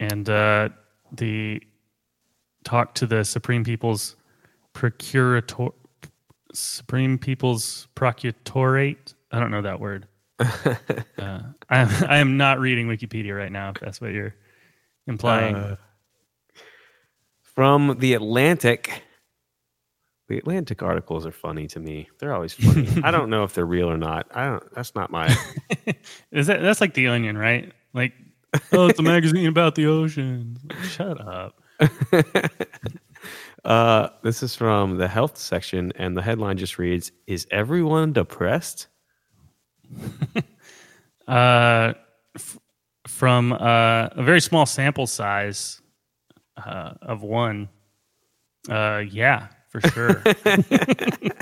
and 0.00 0.28
uh, 0.28 0.68
the 1.12 1.62
talk 2.64 2.94
to 2.94 3.06
the 3.06 3.24
Supreme 3.24 3.64
People's 3.64 4.16
Procurator, 4.72 5.70
Supreme 6.52 7.18
People's 7.18 7.88
Procuratorate. 7.94 9.14
I 9.32 9.40
don't 9.40 9.50
know 9.50 9.62
that 9.62 9.80
word. 9.80 10.06
uh, 10.38 11.40
I 11.68 11.78
am 11.78 12.04
I 12.08 12.18
am 12.18 12.36
not 12.36 12.60
reading 12.60 12.86
Wikipedia 12.86 13.36
right 13.36 13.50
now. 13.50 13.70
If 13.70 13.80
that's 13.80 14.00
what 14.00 14.12
you're 14.12 14.34
implying. 15.06 15.56
Uh, 15.56 15.76
From 17.42 17.96
the 17.98 18.14
Atlantic. 18.14 19.02
The 20.28 20.38
Atlantic 20.38 20.82
articles 20.82 21.26
are 21.26 21.32
funny 21.32 21.66
to 21.68 21.80
me. 21.80 22.08
They're 22.18 22.34
always 22.34 22.52
funny. 22.52 22.88
I 23.02 23.10
don't 23.10 23.30
know 23.30 23.44
if 23.44 23.54
they're 23.54 23.64
real 23.66 23.90
or 23.90 23.96
not. 23.96 24.26
I 24.34 24.46
don't. 24.46 24.74
That's 24.74 24.94
not 24.94 25.10
my. 25.10 25.26
Is 26.32 26.46
that 26.48 26.60
that's 26.60 26.80
like 26.80 26.94
the 26.94 27.08
Onion, 27.08 27.36
right? 27.36 27.72
Like, 27.94 28.12
oh, 28.72 28.88
it's 28.88 28.98
a 28.98 29.02
magazine 29.02 29.46
about 29.46 29.74
the 29.74 29.86
ocean. 29.86 30.58
Shut 30.82 31.20
up. 31.20 31.60
Uh, 33.64 34.08
this 34.22 34.42
is 34.42 34.54
from 34.54 34.98
the 34.98 35.08
health 35.08 35.36
section, 35.36 35.92
and 35.96 36.16
the 36.16 36.22
headline 36.22 36.56
just 36.56 36.78
reads: 36.78 37.10
"Is 37.26 37.46
everyone 37.50 38.12
depressed?" 38.12 38.86
Uh, 41.26 41.92
f- 42.34 42.58
from 43.06 43.52
uh, 43.52 44.08
a 44.12 44.22
very 44.22 44.40
small 44.40 44.64
sample 44.64 45.06
size 45.06 45.82
uh, 46.56 46.94
of 47.02 47.22
one. 47.22 47.68
Uh, 48.66 49.02
yeah, 49.10 49.48
for 49.68 49.80
sure. 49.82 50.22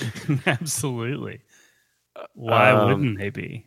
Absolutely. 0.46 1.40
Why 2.34 2.70
Um, 2.70 2.88
wouldn't 2.88 3.18
they 3.18 3.30
be? 3.30 3.66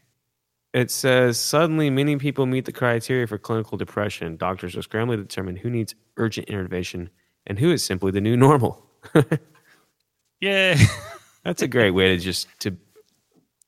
It 0.74 0.92
says 0.92 1.40
suddenly 1.40 1.90
many 1.90 2.18
people 2.18 2.46
meet 2.46 2.66
the 2.66 2.72
criteria 2.72 3.26
for 3.28 3.38
clinical 3.38 3.78
depression. 3.78 4.38
Doctors 4.38 4.76
are 4.78 4.82
scrambling 4.82 5.18
to 5.20 5.24
determine 5.24 5.56
who 5.56 5.70
needs 5.70 5.96
urgent 6.18 6.48
intervention 6.50 7.10
and 7.48 7.58
who 7.58 7.72
is 7.72 7.84
simply 7.84 8.12
the 8.12 8.22
new 8.22 8.38
normal. 8.38 8.84
Yeah. 10.40 10.78
That's 11.44 11.64
a 11.64 11.68
great 11.68 11.92
way 11.92 12.10
to 12.10 12.18
just 12.22 12.48
to 12.60 12.78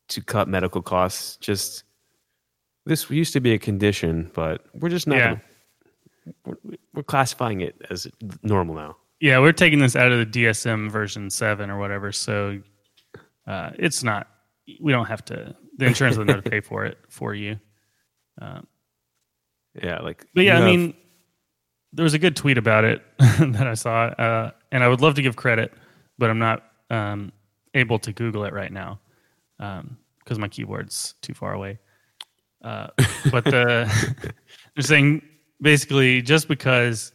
to 0.09 0.21
cut 0.21 0.47
medical 0.47 0.83
costs. 0.83 1.35
Just 1.37 1.83
this 2.85 3.09
used 3.09 3.33
to 3.33 3.39
be 3.39 3.53
a 3.53 3.57
condition, 3.57 4.29
but 4.35 4.63
we're 4.75 4.89
just 4.89 5.07
not. 5.07 5.17
Yeah. 5.17 5.27
gonna- 5.27 5.41
we're, 6.45 6.75
we're 6.93 7.01
classifying 7.03 7.61
it 7.61 7.81
as 7.89 8.05
normal 8.43 8.75
now. 8.75 8.97
Yeah, 9.19 9.39
we're 9.39 9.51
taking 9.51 9.79
this 9.79 9.95
out 9.95 10.11
of 10.11 10.19
the 10.19 10.45
DSM 10.45 10.89
version 10.89 11.29
7 11.29 11.69
or 11.69 11.77
whatever. 11.77 12.11
So 12.11 12.61
uh, 13.47 13.71
it's 13.77 14.03
not, 14.03 14.27
we 14.79 14.91
don't 14.91 15.07
have 15.07 15.25
to, 15.25 15.55
the 15.77 15.85
insurance 15.85 16.15
doesn't 16.15 16.29
have 16.29 16.43
to 16.43 16.49
pay 16.49 16.61
for 16.61 16.85
it 16.85 16.97
for 17.09 17.33
you. 17.33 17.59
Yeah, 19.81 19.99
like. 19.99 20.25
But 20.33 20.45
yeah, 20.45 20.53
I 20.57 20.61
have- 20.61 20.65
mean, 20.65 20.93
there 21.93 22.03
was 22.03 22.13
a 22.13 22.19
good 22.19 22.35
tweet 22.35 22.57
about 22.57 22.83
it 22.85 23.03
that 23.19 23.67
I 23.67 23.73
saw, 23.73 24.05
uh, 24.05 24.51
and 24.71 24.83
I 24.83 24.87
would 24.87 25.01
love 25.01 25.15
to 25.15 25.21
give 25.21 25.35
credit, 25.35 25.73
but 26.17 26.29
I'm 26.29 26.39
not 26.39 26.63
um, 26.89 27.31
able 27.73 27.99
to 27.99 28.13
Google 28.13 28.45
it 28.45 28.53
right 28.53 28.71
now 28.71 28.99
because 29.57 30.37
my 30.39 30.47
keyboard's 30.47 31.15
too 31.21 31.33
far 31.33 31.53
away. 31.53 31.79
Uh, 32.63 32.87
but 33.31 33.43
the, 33.45 33.89
they're 34.75 34.83
saying 34.83 35.21
basically 35.61 36.21
just 36.21 36.47
because 36.47 37.11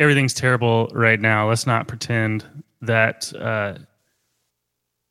everything's 0.00 0.34
terrible 0.34 0.88
right 0.92 1.20
now, 1.20 1.48
let's 1.48 1.66
not 1.66 1.86
pretend 1.86 2.44
that 2.80 3.32
uh, 3.34 3.74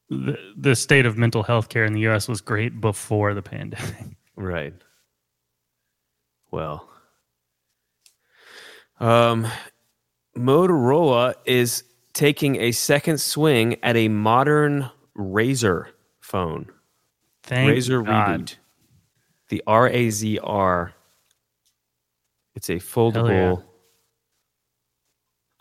the, 0.10 0.38
the 0.58 0.75
state 0.75 1.05
of 1.05 1.17
mental 1.17 1.43
health 1.43 1.69
care 1.69 1.86
in 1.86 1.93
the 1.93 2.01
U.S. 2.01 2.27
was 2.27 2.41
great 2.41 2.81
before 2.81 3.34
the 3.34 3.41
pandemic. 3.41 3.96
Right. 4.36 4.74
Well, 6.50 6.88
um, 9.01 9.46
Motorola 10.38 11.34
is 11.43 11.84
taking 12.13 12.55
a 12.55 12.72
second 12.72 13.19
swing 13.19 13.75
at 13.84 13.98
a 13.98 14.08
modern 14.08 14.89
Razr 15.17 15.88
phone. 16.22 16.67
Thank 17.43 17.69
Razr 17.69 18.05
God. 18.05 18.39
reboot. 18.39 18.55
The 19.50 19.62
R 19.67 19.89
A 19.89 20.10
Z 20.10 20.39
R. 20.41 20.93
It's 22.55 22.69
a 22.69 22.75
foldable. 22.75 23.63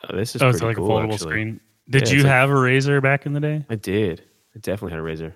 Oh, 0.08 0.16
this 0.16 0.34
is 0.34 0.42
Oh, 0.42 0.48
it's 0.48 0.62
like 0.62 0.76
cool, 0.76 0.86
a 0.86 1.02
foldable 1.02 1.12
actually. 1.14 1.30
screen. 1.30 1.60
Did 1.90 2.08
Yeah, 2.08 2.14
you 2.16 2.22
like- 2.22 2.32
have 2.32 2.50
a 2.50 2.54
Razr 2.54 3.02
back 3.02 3.26
in 3.26 3.32
the 3.32 3.40
day? 3.40 3.64
I 3.68 3.74
did. 3.74 4.22
I 4.54 4.58
definitely 4.60 4.92
had 4.92 5.00
a 5.00 5.02
Razr. 5.02 5.32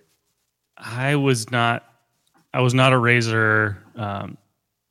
I 0.77 1.17
was 1.17 1.51
not. 1.51 1.85
I 2.55 2.61
was 2.61 2.75
not 2.75 2.93
a 2.93 2.97
Razr. 2.97 3.77
Um, 3.99 4.37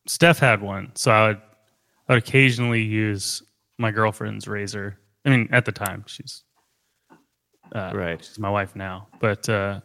Steph 0.07 0.39
had 0.39 0.61
one, 0.61 0.91
so 0.95 1.11
I 1.11 1.27
would, 1.27 1.41
I 2.09 2.13
would 2.13 2.23
occasionally 2.23 2.81
use 2.81 3.43
my 3.77 3.91
girlfriend's 3.91 4.45
Razr. 4.45 4.95
I 5.25 5.29
mean, 5.29 5.47
at 5.51 5.65
the 5.65 5.71
time, 5.71 6.03
she's 6.07 6.43
uh, 7.73 7.91
Right. 7.93 8.23
she's 8.23 8.39
my 8.39 8.49
wife 8.49 8.75
now. 8.75 9.07
But 9.19 9.47
uh, 9.49 9.81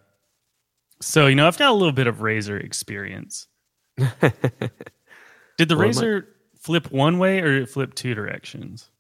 so 1.01 1.27
you 1.27 1.35
know, 1.35 1.47
I've 1.47 1.59
got 1.59 1.71
a 1.71 1.75
little 1.75 1.93
bit 1.93 2.07
of 2.07 2.17
Razr 2.17 2.63
experience. 2.63 3.47
Did 3.99 5.69
the 5.69 5.77
Well, 5.77 5.87
my- 5.89 5.93
Razr 5.93 6.27
flip 6.59 6.91
one 6.91 7.19
way 7.19 7.41
or 7.41 7.63
it 7.63 7.69
flip 7.69 7.95
two 7.95 8.15
directions? 8.15 8.91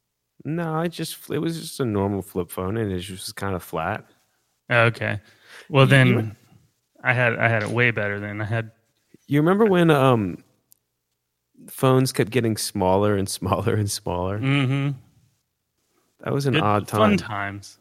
No, 0.47 0.75
I 0.77 0.87
just 0.87 1.29
it 1.31 1.39
was 1.41 1.61
just 1.61 1.81
a 1.81 1.85
normal 1.85 2.23
flip 2.23 2.51
phone, 2.53 2.77
and 2.77 2.91
it 2.91 2.95
was 2.95 3.07
just 3.07 3.35
kind 3.37 3.55
of 3.57 3.63
flat. 3.65 4.05
Okay. 4.71 5.21
Well, 5.69 5.87
then 5.87 6.07
you- 6.07 6.31
I 7.03 7.13
had 7.13 7.37
I 7.37 7.49
had 7.49 7.63
it 7.65 7.69
way 7.71 7.91
better. 7.91 8.21
than 8.21 8.41
I 8.41 8.45
had 8.45 8.71
You 9.27 9.41
remember 9.41 9.65
when 9.65 9.91
um 9.91 10.45
phones 11.69 12.13
kept 12.13 12.31
getting 12.31 12.57
smaller 12.57 13.17
and 13.17 13.29
smaller 13.29 13.75
and 13.75 13.91
smaller? 13.91 14.39
mm-hmm. 14.39 14.91
That 16.25 16.33
was 16.33 16.47
an 16.47 16.55
Good- 16.55 16.63
odd 16.63 16.89
Fun 16.89 17.17
time. 17.17 17.19
times. 17.19 17.79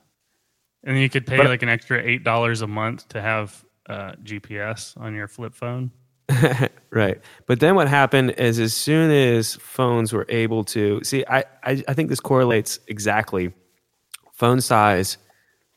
And 0.84 1.00
you 1.00 1.10
could 1.10 1.26
pay 1.26 1.38
But- 1.38 1.48
like 1.48 1.64
an 1.64 1.70
extra 1.70 2.02
eight 2.02 2.24
dollars 2.24 2.62
a 2.62 2.68
month 2.68 3.08
to 3.10 3.22
have 3.22 3.64
uh, 3.88 4.14
GPS 4.24 5.00
on 5.00 5.14
your 5.14 5.28
flip 5.28 5.54
phone. 5.54 5.92
right. 6.92 7.20
But 7.46 7.60
then 7.60 7.76
what 7.76 7.88
happened 7.88 8.32
is 8.32 8.60
as 8.60 8.74
soon 8.74 9.12
as 9.12 9.56
phones 9.56 10.12
were 10.14 10.26
able 10.30 10.64
to 10.66 11.04
see, 11.04 11.24
I, 11.30 11.44
I, 11.64 11.84
I 11.88 11.94
think 11.94 12.10
this 12.10 12.20
correlates 12.20 12.80
exactly 12.88 13.54
phone 14.34 14.60
size, 14.62 15.18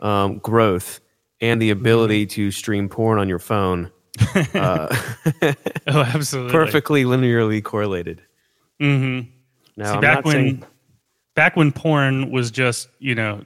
um, 0.00 0.38
growth, 0.38 1.00
and 1.40 1.60
the 1.62 1.70
ability 1.70 2.26
Mm-hmm. 2.26 2.34
to 2.34 2.50
stream 2.50 2.88
porn 2.88 3.18
on 3.18 3.28
your 3.28 3.38
phone. 3.38 3.90
Uh, 4.54 4.88
Oh, 5.86 6.00
absolutely. 6.02 6.52
perfectly 6.52 7.04
linearly 7.04 7.62
correlated. 7.62 8.22
Mm-hmm. 8.80 9.30
Now, 9.76 9.94
See, 9.94 10.00
back 10.00 10.24
when 10.24 10.32
saying- 10.34 10.64
back 11.36 11.56
when 11.56 11.70
porn 11.72 12.30
was 12.32 12.50
just 12.50 12.88
you 12.98 13.14
know 13.14 13.44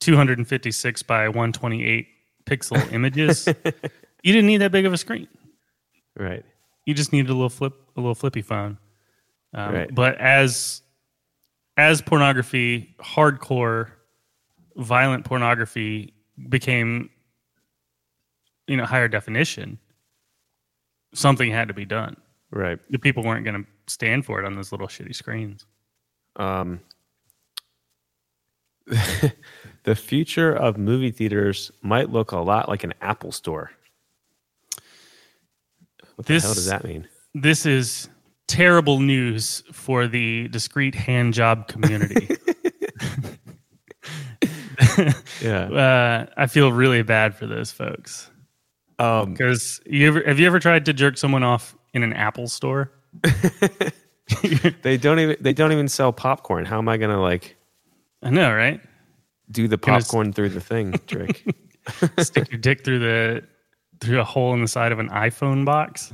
256 0.00 1.02
by 1.04 1.28
128 1.28 2.08
pixel 2.44 2.92
images, 2.92 3.46
you 3.46 4.32
didn't 4.32 4.46
need 4.46 4.58
that 4.58 4.72
big 4.72 4.84
of 4.86 4.92
a 4.92 4.98
screen. 4.98 5.28
Right. 6.20 6.44
You 6.86 6.94
just 6.94 7.12
needed 7.12 7.30
a 7.30 7.34
little 7.34 7.48
flip, 7.50 7.74
a 7.96 8.00
little 8.00 8.14
flippy 8.14 8.42
phone. 8.42 8.78
Um, 9.54 9.74
Right. 9.74 9.94
But 9.94 10.16
as 10.18 10.82
as 11.76 12.02
pornography, 12.02 12.94
hardcore, 13.00 13.90
violent 14.76 15.24
pornography 15.24 16.12
became, 16.48 17.10
you 18.66 18.76
know, 18.76 18.84
higher 18.84 19.08
definition, 19.08 19.78
something 21.14 21.50
had 21.50 21.68
to 21.68 21.74
be 21.74 21.84
done. 21.84 22.16
Right. 22.50 22.78
The 22.90 22.98
people 22.98 23.22
weren't 23.22 23.44
going 23.44 23.64
to 23.64 23.70
stand 23.86 24.24
for 24.26 24.40
it 24.40 24.46
on 24.46 24.54
those 24.56 24.72
little 24.72 24.88
shitty 24.88 25.14
screens. 25.14 25.66
um, 26.36 26.80
the 29.84 29.94
future 29.94 30.52
of 30.52 30.76
movie 30.76 31.12
theaters 31.12 31.70
might 31.82 32.10
look 32.10 32.32
a 32.32 32.38
lot 32.38 32.68
like 32.68 32.82
an 32.82 32.92
Apple 33.00 33.30
store. 33.32 33.70
What 36.20 36.26
the 36.26 36.34
This- 36.34 36.42
hell 36.44 36.52
does 36.52 36.66
that 36.66 36.84
mean? 36.84 37.08
This 37.34 37.64
is 37.64 38.10
terrible 38.46 39.00
news 39.00 39.62
for 39.72 40.06
the 40.06 40.48
discrete 40.48 40.94
hand 40.94 41.32
job 41.32 41.66
community. 41.66 42.28
Yeah. 45.40 45.62
uh, 45.70 46.26
I 46.36 46.46
feel 46.46 46.70
really 46.72 47.02
bad 47.02 47.34
for 47.34 47.46
those 47.46 47.70
folks. 47.72 48.30
Um, 48.98 49.32
Because 49.32 49.80
you 49.86 50.08
ever 50.08 50.22
have 50.26 50.38
you 50.38 50.46
ever 50.46 50.58
tried 50.58 50.84
to 50.86 50.92
jerk 50.92 51.16
someone 51.16 51.42
off 51.42 51.74
in 51.94 52.02
an 52.02 52.12
Apple 52.12 52.48
store? 52.48 52.92
they 54.82 54.98
don't 54.98 55.18
even 55.20 55.36
they 55.40 55.54
don't 55.54 55.72
even 55.72 55.88
sell 55.88 56.12
popcorn. 56.12 56.66
How 56.66 56.76
am 56.78 56.88
I 56.88 56.98
gonna 56.98 57.20
like 57.22 57.56
I 58.22 58.28
know, 58.28 58.52
right? 58.54 58.80
do 59.50 59.66
the 59.68 59.78
Gonna 59.78 60.00
popcorn 60.00 60.32
through 60.34 60.50
the 60.50 60.60
thing 60.60 60.92
trick? 61.06 61.42
Stick 62.18 62.50
your 62.52 62.60
dick 62.60 62.84
through 62.84 62.98
the 62.98 63.42
through 64.00 64.20
a 64.20 64.24
hole 64.24 64.54
in 64.54 64.60
the 64.62 64.68
side 64.68 64.92
of 64.92 64.98
an 64.98 65.08
iPhone 65.10 65.64
box. 65.64 66.12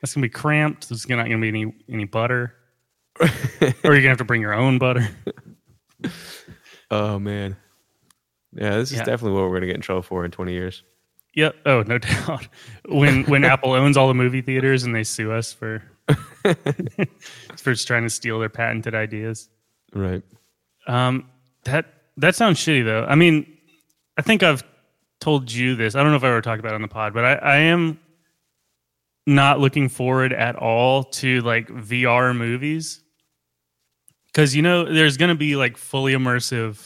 That's 0.00 0.14
gonna 0.14 0.24
be 0.24 0.28
cramped. 0.30 0.88
There's 0.88 1.08
not 1.08 1.24
gonna 1.24 1.38
be 1.38 1.48
any 1.48 1.74
any 1.90 2.04
butter, 2.04 2.54
or 3.20 3.28
you're 3.84 3.96
gonna 3.96 4.08
have 4.08 4.18
to 4.18 4.24
bring 4.24 4.40
your 4.40 4.54
own 4.54 4.78
butter. 4.78 5.08
oh 6.90 7.18
man. 7.18 7.56
Yeah, 8.52 8.76
this 8.76 8.90
is 8.90 8.98
Yeah. 8.98 9.04
definitely 9.04 9.40
what 9.40 9.48
we're 9.48 9.56
gonna 9.56 9.66
get 9.66 9.76
in 9.76 9.82
trouble 9.82 10.02
for 10.02 10.24
in 10.24 10.30
twenty 10.30 10.52
years. 10.52 10.82
Yep. 11.34 11.56
Oh, 11.66 11.82
no 11.86 11.98
doubt. 11.98 12.48
When 12.88 13.24
when 13.24 13.44
Apple 13.44 13.72
owns 13.72 13.96
all 13.96 14.08
the 14.08 14.14
movie 14.14 14.40
theaters 14.42 14.82
and 14.84 14.94
they 14.94 15.04
sue 15.04 15.30
us 15.32 15.52
for 15.52 15.82
for 17.56 17.74
trying 17.74 18.02
to 18.04 18.10
steal 18.10 18.38
their 18.40 18.48
patented 18.48 18.94
ideas. 18.94 19.48
Right. 19.94 20.22
Um, 20.86 21.28
that 21.64 21.86
that 22.16 22.34
sounds 22.34 22.58
shitty 22.58 22.84
though. 22.84 23.04
I 23.08 23.14
mean, 23.14 23.46
I 24.16 24.22
think 24.22 24.42
I've 24.42 24.64
told 25.20 25.50
you 25.52 25.76
this. 25.76 25.94
I 25.94 26.02
don't 26.02 26.10
know 26.10 26.16
if 26.16 26.24
I 26.24 26.28
ever 26.28 26.40
talked 26.40 26.60
about 26.60 26.72
it 26.72 26.76
on 26.76 26.82
the 26.82 26.88
pod, 26.88 27.12
but 27.14 27.24
I, 27.24 27.32
I 27.34 27.56
am 27.58 27.98
not 29.26 29.60
looking 29.60 29.88
forward 29.88 30.32
at 30.32 30.56
all 30.56 31.04
to 31.04 31.40
like 31.42 31.68
VR 31.68 32.34
movies 32.36 33.02
because 34.26 34.56
you 34.56 34.62
know 34.62 34.84
there's 34.92 35.16
going 35.16 35.28
to 35.28 35.34
be 35.34 35.56
like 35.56 35.76
fully 35.76 36.14
immersive 36.14 36.84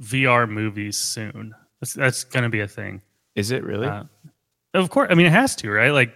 VR 0.00 0.48
movies 0.48 0.96
soon. 0.96 1.54
That's 1.80 1.92
that's 1.94 2.24
going 2.24 2.44
to 2.44 2.48
be 2.48 2.60
a 2.60 2.68
thing. 2.68 3.02
Is 3.34 3.50
it 3.50 3.64
really? 3.64 3.86
Uh, 3.88 4.04
of 4.74 4.90
course, 4.90 5.08
I 5.10 5.14
mean 5.14 5.26
it 5.26 5.32
has 5.32 5.56
to, 5.56 5.70
right? 5.70 5.90
Like 5.90 6.14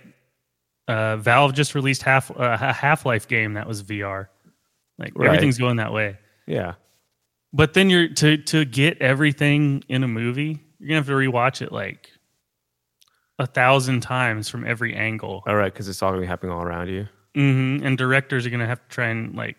uh, 0.89 1.17
Valve 1.17 1.55
just 1.55 1.75
released 1.75 2.03
half 2.03 2.31
uh, 2.31 2.57
a 2.61 2.73
Half 2.73 3.05
Life 3.07 3.29
game 3.29 3.55
that 3.55 3.67
was 3.67 3.83
VR. 3.83 4.29
Like 4.99 5.13
Right. 5.17 5.27
everything's 5.27 5.59
going 5.59 5.77
that 5.77 5.93
way. 5.93 6.19
yeah. 6.47 6.75
But 7.53 7.75
then 7.75 7.91
you're 7.91 8.09
to 8.15 8.37
to 8.37 8.65
get 8.65 9.03
everything 9.03 9.83
in 9.89 10.05
a 10.05 10.09
movie, 10.09 10.61
you're 10.81 10.89
gonna 10.89 10.99
have 11.01 11.07
to 11.07 11.13
rewatch 11.13 11.63
it 11.63 11.71
like 11.71 12.11
a 13.39 13.47
thousand 13.47 14.01
times 14.01 14.49
from 14.49 14.67
every 14.67 14.95
angle. 14.95 15.43
All 15.47 15.55
right, 15.55 15.73
because 15.73 15.89
it's 15.89 16.03
all 16.03 16.11
gonna 16.11 16.23
be 16.23 16.27
happening 16.27 16.53
all 16.53 16.63
around 16.63 16.89
you. 16.89 17.07
hmm 17.35 17.79
And 17.85 17.97
directors 17.97 18.47
are 18.47 18.51
gonna 18.51 18.67
have 18.67 18.83
to 18.83 18.89
try 18.89 19.09
and 19.09 19.37
like, 19.37 19.57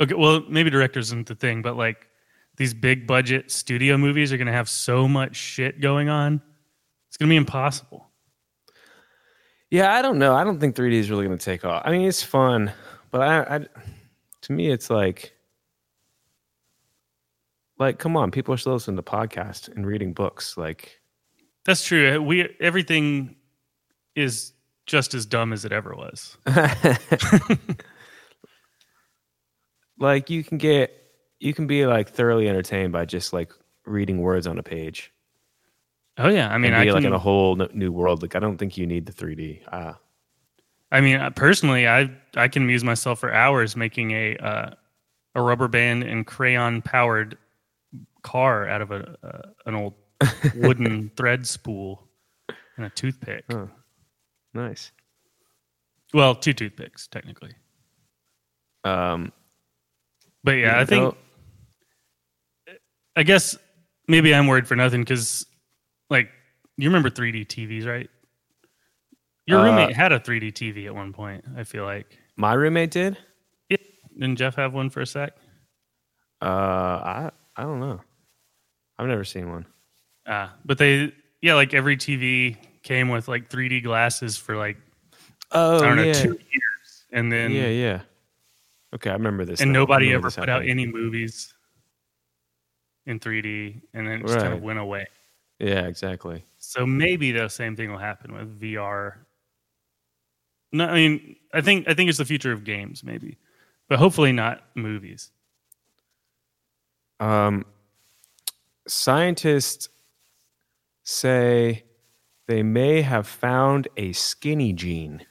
okay, 0.00 0.14
well 0.14 0.42
maybe 0.48 0.70
directors 0.70 1.08
isn't 1.08 1.26
the 1.26 1.34
thing, 1.34 1.62
but 1.62 1.76
like 1.76 2.08
these 2.56 2.74
big 2.74 3.06
budget 3.06 3.50
studio 3.50 3.96
movies 3.96 4.32
are 4.32 4.36
gonna 4.36 4.52
have 4.52 4.68
so 4.68 5.08
much 5.08 5.34
shit 5.36 5.80
going 5.80 6.08
on, 6.08 6.40
it's 7.08 7.16
gonna 7.16 7.30
be 7.30 7.36
impossible. 7.36 8.10
Yeah, 9.70 9.92
I 9.92 10.02
don't 10.02 10.18
know. 10.18 10.36
I 10.36 10.44
don't 10.44 10.60
think 10.60 10.76
3D 10.76 10.92
is 10.92 11.10
really 11.10 11.26
going 11.26 11.36
to 11.36 11.44
take 11.44 11.64
off. 11.64 11.82
I 11.84 11.90
mean, 11.90 12.06
it's 12.06 12.22
fun, 12.22 12.70
but 13.10 13.22
I, 13.22 13.56
I, 13.56 13.66
to 14.42 14.52
me, 14.52 14.70
it's 14.70 14.88
like, 14.88 15.33
like, 17.78 17.98
come 17.98 18.16
on, 18.16 18.30
people 18.30 18.54
are 18.54 18.58
still 18.58 18.74
listening 18.74 18.96
to 18.96 19.02
podcasts 19.02 19.68
and 19.68 19.86
reading 19.86 20.12
books. 20.12 20.56
Like, 20.56 21.00
That's 21.64 21.84
true. 21.84 22.20
We 22.22 22.54
everything 22.60 23.36
is 24.14 24.52
just 24.86 25.14
as 25.14 25.26
dumb 25.26 25.52
as 25.52 25.64
it 25.64 25.72
ever 25.72 25.94
was. 25.94 26.36
like 29.98 30.30
you 30.30 30.44
can 30.44 30.58
get, 30.58 30.92
you 31.40 31.54
can 31.54 31.66
be 31.66 31.86
like 31.86 32.10
thoroughly 32.10 32.48
entertained 32.48 32.92
by 32.92 33.04
just 33.04 33.32
like 33.32 33.52
reading 33.86 34.18
words 34.18 34.46
on 34.46 34.58
a 34.58 34.62
page. 34.62 35.12
Oh 36.16 36.28
yeah, 36.28 36.52
I 36.52 36.58
mean, 36.58 36.74
I 36.74 36.84
like 36.84 37.02
in 37.02 37.12
a 37.12 37.18
whole 37.18 37.56
new 37.72 37.90
world. 37.90 38.22
Like, 38.22 38.36
I 38.36 38.38
don't 38.38 38.56
think 38.56 38.78
you 38.78 38.86
need 38.86 39.06
the 39.06 39.12
3D. 39.12 39.62
Ah, 39.72 39.98
I 40.92 41.00
mean, 41.00 41.20
personally, 41.32 41.88
I 41.88 42.08
I 42.36 42.46
can 42.46 42.62
amuse 42.62 42.84
myself 42.84 43.18
for 43.18 43.32
hours 43.32 43.74
making 43.74 44.12
a 44.12 44.36
uh, 44.36 44.70
a 45.34 45.42
rubber 45.42 45.66
band 45.66 46.04
and 46.04 46.24
crayon 46.24 46.82
powered 46.82 47.36
car 48.24 48.68
out 48.68 48.82
of 48.82 48.90
a 48.90 49.16
uh, 49.22 49.42
an 49.66 49.74
old 49.76 49.94
wooden 50.56 51.10
thread 51.16 51.46
spool 51.46 52.08
and 52.76 52.86
a 52.86 52.90
toothpick. 52.90 53.44
Oh. 53.50 53.68
nice. 54.52 54.90
Well, 56.12 56.34
two 56.34 56.52
toothpicks 56.52 57.06
technically, 57.08 57.52
Um, 58.84 59.32
but 60.42 60.52
yeah, 60.52 60.78
I 60.80 60.84
think 60.84 61.14
I 63.16 63.22
guess 63.22 63.56
maybe 64.08 64.34
I'm 64.34 64.46
worried 64.46 64.66
for 64.66 64.76
nothing 64.76 65.00
because 65.02 65.46
like 66.10 66.30
you 66.76 66.88
remember 66.88 67.10
3D 67.10 67.46
TVs, 67.46 67.86
right? 67.86 68.08
Your 69.46 69.60
Uh, 69.60 69.64
roommate 69.64 69.94
had 69.96 70.12
a 70.12 70.18
3D 70.20 70.52
TV 70.52 70.86
at 70.86 70.94
one 70.94 71.12
point. 71.12 71.44
I 71.56 71.64
feel 71.64 71.84
like. 71.84 72.18
My 72.36 72.54
roommate 72.54 72.90
did. 72.90 73.18
Yeah. 73.68 73.76
Didn't 74.18 74.36
Jeff 74.36 74.54
have 74.56 74.72
one 74.74 74.90
for 74.90 75.00
a 75.00 75.06
sec? 75.06 75.32
Uh, 76.42 76.46
I 76.46 77.06
I 77.06 77.20
don't 77.20 77.26
know. 77.26 77.33
I've 79.04 79.10
never 79.10 79.24
seen 79.24 79.50
one. 79.50 79.66
Uh, 80.26 80.48
but 80.64 80.78
they, 80.78 81.12
yeah, 81.42 81.54
like 81.54 81.74
every 81.74 81.96
TV 81.96 82.56
came 82.82 83.08
with 83.08 83.28
like 83.28 83.48
3D 83.48 83.82
glasses 83.82 84.36
for 84.36 84.56
like 84.56 84.76
Oh 85.52 85.78
I 85.78 85.86
don't 85.86 85.96
know 85.96 86.12
two 86.12 86.28
years, 86.28 87.04
and 87.12 87.30
then 87.30 87.52
yeah, 87.52 87.68
yeah. 87.68 88.00
Okay, 88.94 89.10
I 89.10 89.12
remember 89.12 89.44
this. 89.44 89.60
and 89.60 89.72
now. 89.72 89.80
Nobody 89.80 90.12
ever 90.12 90.30
put 90.30 90.48
out 90.48 90.66
any 90.66 90.86
movies 90.86 91.52
in 93.06 93.20
3D, 93.20 93.80
and 93.92 94.06
then 94.06 94.20
it 94.20 94.26
just 94.26 94.38
kind 94.38 94.54
of 94.54 94.62
went 94.62 94.78
away. 94.78 95.06
Yeah, 95.58 95.86
exactly. 95.86 96.44
So 96.58 96.86
maybe 96.86 97.30
the 97.30 97.48
same 97.48 97.76
thing 97.76 97.90
will 97.90 97.98
happen 97.98 98.32
with 98.32 98.60
VR. 98.60 99.14
No, 100.72 100.86
I 100.86 100.94
mean, 100.94 101.36
I 101.52 101.60
think 101.60 101.88
I 101.88 101.94
think 101.94 102.08
it's 102.08 102.18
the 102.18 102.24
future 102.24 102.50
of 102.50 102.64
games, 102.64 103.04
maybe, 103.04 103.38
but 103.88 103.98
hopefully 103.98 104.32
not 104.32 104.64
movies. 104.74 105.30
Um, 107.20 107.64
scientists 108.86 109.88
say 111.02 111.82
they 112.46 112.62
may 112.62 113.02
have 113.02 113.26
found 113.26 113.88
a 113.96 114.12
skinny 114.12 114.72
gene. 114.72 115.26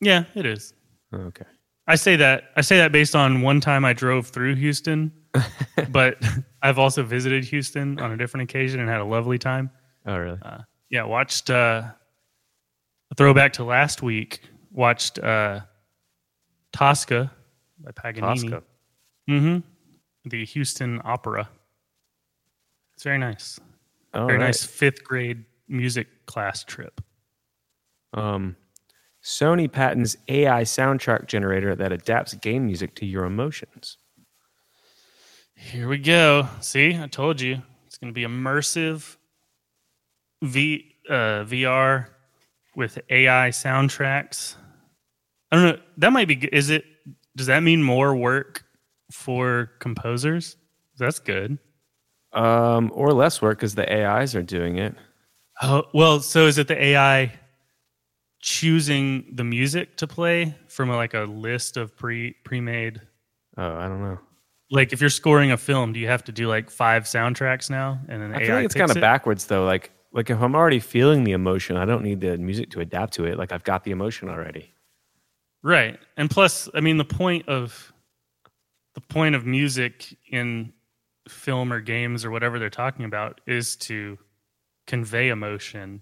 Yeah, 0.01 0.23
it 0.35 0.45
is. 0.45 0.73
Oh, 1.11 1.17
okay. 1.17 1.45
I 1.87 1.95
say 1.95 2.15
that 2.17 2.45
I 2.55 2.61
say 2.61 2.77
that 2.77 2.91
based 2.91 3.15
on 3.15 3.41
one 3.41 3.61
time 3.61 3.85
I 3.85 3.93
drove 3.93 4.27
through 4.27 4.55
Houston, 4.55 5.11
but 5.89 6.17
I've 6.61 6.79
also 6.79 7.03
visited 7.03 7.45
Houston 7.45 7.99
on 7.99 8.11
a 8.11 8.17
different 8.17 8.49
occasion 8.49 8.79
and 8.79 8.89
had 8.89 8.99
a 8.99 9.05
lovely 9.05 9.37
time. 9.37 9.69
Oh, 10.05 10.17
really? 10.17 10.39
Uh, 10.41 10.59
yeah, 10.89 11.03
watched 11.03 11.49
uh, 11.49 11.83
throwback 13.17 13.53
to 13.53 13.63
last 13.63 14.01
week. 14.01 14.41
Watched 14.71 15.19
uh, 15.19 15.61
Tosca 16.71 17.31
by 17.79 17.91
Paganini. 17.91 18.49
Tosca. 18.49 18.63
Mm-hmm. 19.29 19.59
The 20.29 20.45
Houston 20.45 21.01
Opera. 21.03 21.49
It's 22.95 23.03
very 23.03 23.17
nice. 23.17 23.59
All 24.13 24.27
very 24.27 24.39
right. 24.39 24.45
nice 24.45 24.63
fifth 24.63 25.03
grade 25.03 25.45
music 25.67 26.07
class 26.25 26.63
trip. 26.63 27.01
Um, 28.13 28.55
Sony 29.23 29.71
patents 29.71 30.15
AI 30.27 30.63
soundtrack 30.63 31.27
generator 31.27 31.75
that 31.75 31.91
adapts 31.91 32.33
game 32.35 32.65
music 32.65 32.95
to 32.95 33.05
your 33.05 33.25
emotions. 33.25 33.97
Here 35.55 35.87
we 35.87 35.97
go. 35.97 36.47
See, 36.61 36.97
I 36.97 37.07
told 37.07 37.41
you 37.41 37.61
it's 37.85 37.97
going 37.97 38.13
to 38.13 38.15
be 38.15 38.23
immersive 38.23 39.17
V 40.43 40.95
uh, 41.09 41.43
VR 41.43 42.07
with 42.77 42.99
AI 43.09 43.49
soundtracks. 43.49 44.55
I 45.51 45.55
don't 45.57 45.65
know. 45.65 45.81
That 45.97 46.13
might 46.13 46.27
be. 46.27 46.47
Is 46.53 46.69
it? 46.69 46.85
Does 47.35 47.47
that 47.47 47.61
mean 47.61 47.83
more 47.83 48.15
work 48.15 48.63
for 49.11 49.71
composers? 49.79 50.55
That's 50.97 51.19
good. 51.19 51.57
Um, 52.33 52.91
or 52.93 53.13
less 53.13 53.41
work 53.41 53.57
because 53.57 53.75
the 53.75 53.91
AIs 53.91 54.35
are 54.35 54.43
doing 54.43 54.77
it. 54.77 54.95
Oh 55.61 55.83
well. 55.93 56.19
So 56.21 56.45
is 56.45 56.57
it 56.57 56.67
the 56.67 56.81
AI 56.81 57.33
choosing 58.39 59.25
the 59.33 59.43
music 59.43 59.97
to 59.97 60.07
play 60.07 60.55
from 60.67 60.89
like 60.89 61.13
a 61.15 61.21
list 61.21 61.77
of 61.77 61.97
pre 61.97 62.33
pre 62.43 62.61
made? 62.61 63.01
Oh, 63.57 63.75
I 63.75 63.87
don't 63.87 64.01
know. 64.01 64.19
Like 64.69 64.93
if 64.93 65.01
you're 65.01 65.09
scoring 65.09 65.51
a 65.51 65.57
film, 65.57 65.93
do 65.93 65.99
you 65.99 66.07
have 66.07 66.23
to 66.25 66.31
do 66.31 66.47
like 66.47 66.69
five 66.69 67.05
soundtracks 67.05 67.69
now? 67.69 67.99
And 68.07 68.21
then 68.21 68.33
I 68.33 68.41
AI 68.41 68.45
feel 68.45 68.55
like 68.55 68.65
it's 68.65 68.75
kind 68.75 68.91
of 68.91 68.97
it? 68.97 69.01
backwards 69.01 69.45
though. 69.45 69.65
Like, 69.65 69.91
like 70.17 70.29
if 70.31 70.41
I'm 70.41 70.55
already 70.55 70.79
feeling 70.79 71.23
the 71.23 71.31
emotion, 71.33 71.77
I 71.77 71.85
don't 71.85 72.03
need 72.03 72.21
the 72.21 72.37
music 72.39 72.71
to 72.71 72.79
adapt 72.81 73.13
to 73.13 73.25
it. 73.25 73.37
Like 73.37 73.51
I've 73.51 73.63
got 73.63 73.83
the 73.83 73.91
emotion 73.91 74.27
already. 74.29 74.73
Right. 75.61 75.99
And 76.17 76.29
plus, 76.29 76.67
I 76.73 76.79
mean 76.81 76.97
the 76.97 77.05
point 77.05 77.47
of 77.47 77.93
the 78.95 79.01
point 79.01 79.35
of 79.35 79.45
music 79.45 80.17
in 80.27 80.73
film 81.29 81.71
or 81.71 81.81
games 81.81 82.25
or 82.25 82.31
whatever 82.31 82.57
they're 82.57 82.69
talking 82.71 83.05
about 83.05 83.41
is 83.45 83.75
to 83.75 84.17
convey 84.87 85.29
emotion. 85.29 86.01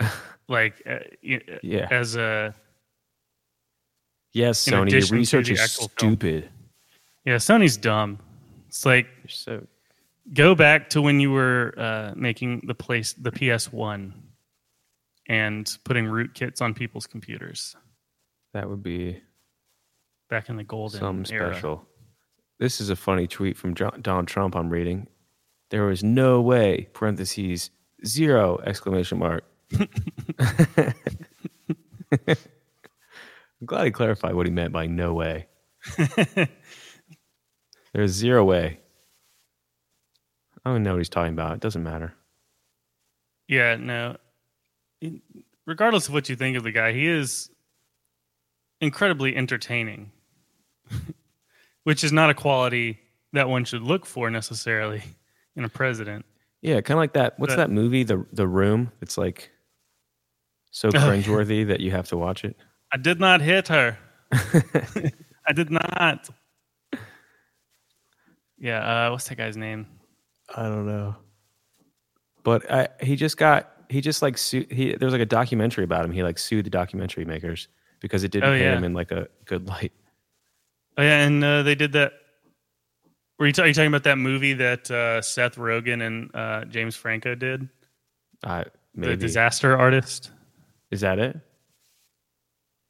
like 0.48 0.82
uh, 0.86 0.98
Yeah. 1.22 1.88
as 1.90 2.16
a 2.16 2.54
Yes, 4.34 4.62
Sony, 4.68 4.90
your 4.90 5.18
research 5.18 5.48
is 5.50 5.58
actual 5.58 5.88
film. 5.98 6.12
stupid. 6.12 6.50
yeah, 7.24 7.36
Sony's 7.36 7.78
dumb. 7.78 8.18
It's 8.68 8.84
like 8.84 9.06
You're 9.22 9.28
so 9.30 9.66
go 10.32 10.54
back 10.54 10.90
to 10.90 11.02
when 11.02 11.20
you 11.20 11.30
were 11.30 11.74
uh, 11.76 12.12
making 12.16 12.62
the 12.66 12.74
place 12.74 13.12
the 13.14 13.30
PS1 13.30 14.12
and 15.28 15.78
putting 15.84 16.06
rootkits 16.06 16.62
on 16.62 16.74
people's 16.74 17.06
computers 17.06 17.76
that 18.54 18.68
would 18.68 18.82
be 18.82 19.20
back 20.28 20.48
in 20.48 20.56
the 20.56 20.64
golden 20.64 21.00
something 21.00 21.34
era. 21.34 21.52
special. 21.52 21.86
This 22.58 22.80
is 22.80 22.90
a 22.90 22.96
funny 22.96 23.26
tweet 23.26 23.56
from 23.56 23.74
John, 23.74 24.00
Donald 24.02 24.28
Trump. 24.28 24.56
I'm 24.56 24.70
reading. 24.70 25.06
There 25.70 25.84
was 25.84 26.02
no 26.02 26.40
way. 26.40 26.88
Parentheses 26.92 27.70
zero 28.04 28.58
exclamation 28.64 29.18
mark. 29.18 29.44
I'm 29.78 29.88
glad 33.66 33.84
he 33.84 33.90
clarified 33.90 34.34
what 34.34 34.46
he 34.46 34.52
meant 34.52 34.72
by 34.72 34.86
no 34.86 35.14
way. 35.14 35.46
There's 37.92 38.12
zero 38.12 38.44
way. 38.44 38.80
I 40.68 40.72
don't 40.74 40.82
know 40.82 40.92
what 40.92 40.98
he's 40.98 41.08
talking 41.08 41.32
about. 41.32 41.54
It 41.54 41.60
doesn't 41.60 41.82
matter. 41.82 42.12
Yeah, 43.48 43.76
no. 43.76 44.16
Regardless 45.66 46.08
of 46.08 46.14
what 46.14 46.28
you 46.28 46.36
think 46.36 46.56
of 46.56 46.62
the 46.64 46.72
guy, 46.72 46.92
he 46.92 47.06
is 47.06 47.50
incredibly 48.80 49.34
entertaining, 49.36 50.10
which 51.84 52.04
is 52.04 52.12
not 52.12 52.30
a 52.30 52.34
quality 52.34 52.98
that 53.32 53.48
one 53.48 53.64
should 53.64 53.82
look 53.82 54.04
for 54.06 54.30
necessarily 54.30 55.02
in 55.56 55.64
a 55.64 55.68
president. 55.68 56.24
Yeah, 56.60 56.80
kind 56.80 56.96
of 56.98 57.02
like 57.02 57.12
that. 57.14 57.38
What's 57.38 57.52
But- 57.52 57.56
that 57.58 57.70
movie, 57.70 58.02
The 58.02 58.26
The 58.32 58.46
Room? 58.46 58.92
It's 59.00 59.16
like 59.16 59.50
so 60.70 60.88
Oh, 60.88 60.92
cringeworthy 60.92 61.66
that 61.68 61.80
you 61.80 61.90
have 61.92 62.08
to 62.08 62.16
watch 62.16 62.44
it. 62.44 62.56
I 62.92 62.96
did 62.98 63.20
not 63.20 63.40
hit 63.40 63.68
her. 63.68 63.98
I 64.32 65.52
did 65.54 65.70
not. 65.70 66.28
Yeah, 68.58 69.06
uh, 69.06 69.10
what's 69.12 69.28
that 69.28 69.36
guy's 69.36 69.56
name? 69.56 69.86
I 70.56 70.62
don't 70.64 70.86
know. 70.86 71.16
But 72.42 72.70
I, 72.70 72.88
he 73.02 73.16
just 73.16 73.36
got 73.36 73.70
he 73.88 74.00
just 74.00 74.22
like 74.22 74.38
sued, 74.38 74.70
he 74.70 74.94
there 74.94 75.06
was 75.06 75.12
like 75.12 75.20
a 75.22 75.26
documentary 75.26 75.84
about 75.84 76.04
him. 76.04 76.12
He 76.12 76.22
like 76.22 76.38
sued 76.38 76.64
the 76.66 76.70
documentary 76.70 77.24
makers 77.24 77.68
because 78.00 78.24
it 78.24 78.30
didn't 78.30 78.48
Oh, 78.48 78.52
paint 78.52 78.62
yeah. 78.62 78.76
him 78.76 78.84
in 78.84 78.92
like 78.94 79.10
a 79.10 79.28
good 79.44 79.66
light. 79.66 79.92
Oh 80.96 81.02
yeah, 81.02 81.24
and 81.26 81.44
uh, 81.44 81.62
they 81.62 81.74
did 81.74 81.92
that. 81.92 82.12
Were 83.38 83.46
you, 83.46 83.52
are 83.58 83.66
you 83.68 83.74
talking 83.74 83.86
about 83.88 84.02
that 84.04 84.18
movie 84.18 84.52
that 84.54 84.90
uh, 84.90 85.22
Seth 85.22 85.54
Rogen 85.56 86.04
and 86.04 86.34
uh, 86.34 86.64
James 86.64 86.96
Franco 86.96 87.34
did? 87.36 87.68
Uh, 88.42 88.64
The 88.94 89.00
maybe 89.00 89.16
Disaster 89.16 89.76
Artist. 89.78 90.32
is 90.90 91.02
that 91.02 91.18
it? 91.20 91.38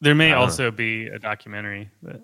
There 0.01 0.15
may 0.15 0.33
also 0.33 0.71
be 0.71 1.09
a 1.09 1.19
documentary, 1.19 1.91
but 2.03 2.23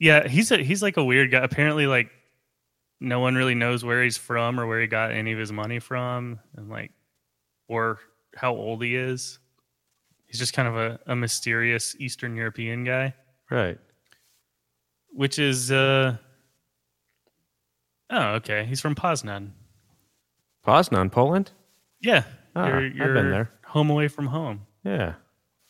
yeah, 0.00 0.26
he's 0.26 0.50
a, 0.50 0.56
he's 0.58 0.82
like 0.82 0.96
a 0.96 1.04
weird 1.04 1.30
guy. 1.30 1.40
Apparently, 1.42 1.86
like 1.86 2.10
no 3.02 3.20
one 3.20 3.34
really 3.34 3.54
knows 3.54 3.84
where 3.84 4.02
he's 4.02 4.16
from 4.16 4.58
or 4.58 4.66
where 4.66 4.80
he 4.80 4.86
got 4.86 5.12
any 5.12 5.32
of 5.32 5.38
his 5.38 5.52
money 5.52 5.78
from, 5.78 6.38
and 6.56 6.68
like 6.70 6.92
or 7.68 7.98
how 8.36 8.54
old 8.54 8.82
he 8.82 8.94
is. 8.96 9.38
He's 10.26 10.38
just 10.38 10.54
kind 10.54 10.68
of 10.68 10.76
a, 10.76 10.98
a 11.06 11.14
mysterious 11.16 11.94
Eastern 11.98 12.34
European 12.36 12.84
guy, 12.84 13.14
Right. 13.50 13.78
which 15.10 15.38
is 15.38 15.70
uh 15.70 16.16
oh 18.10 18.28
okay. 18.36 18.64
He's 18.64 18.80
from 18.80 18.94
Poznan. 18.94 19.50
Poznan, 20.66 21.10
Poland. 21.10 21.50
Yeah, 22.00 22.22
Ah, 22.56 22.66
you're, 22.78 23.08
I've 23.08 23.14
been 23.14 23.30
there. 23.30 23.50
home 23.66 23.90
away 23.90 24.08
from 24.08 24.26
home. 24.26 24.62
Yeah. 24.84 25.14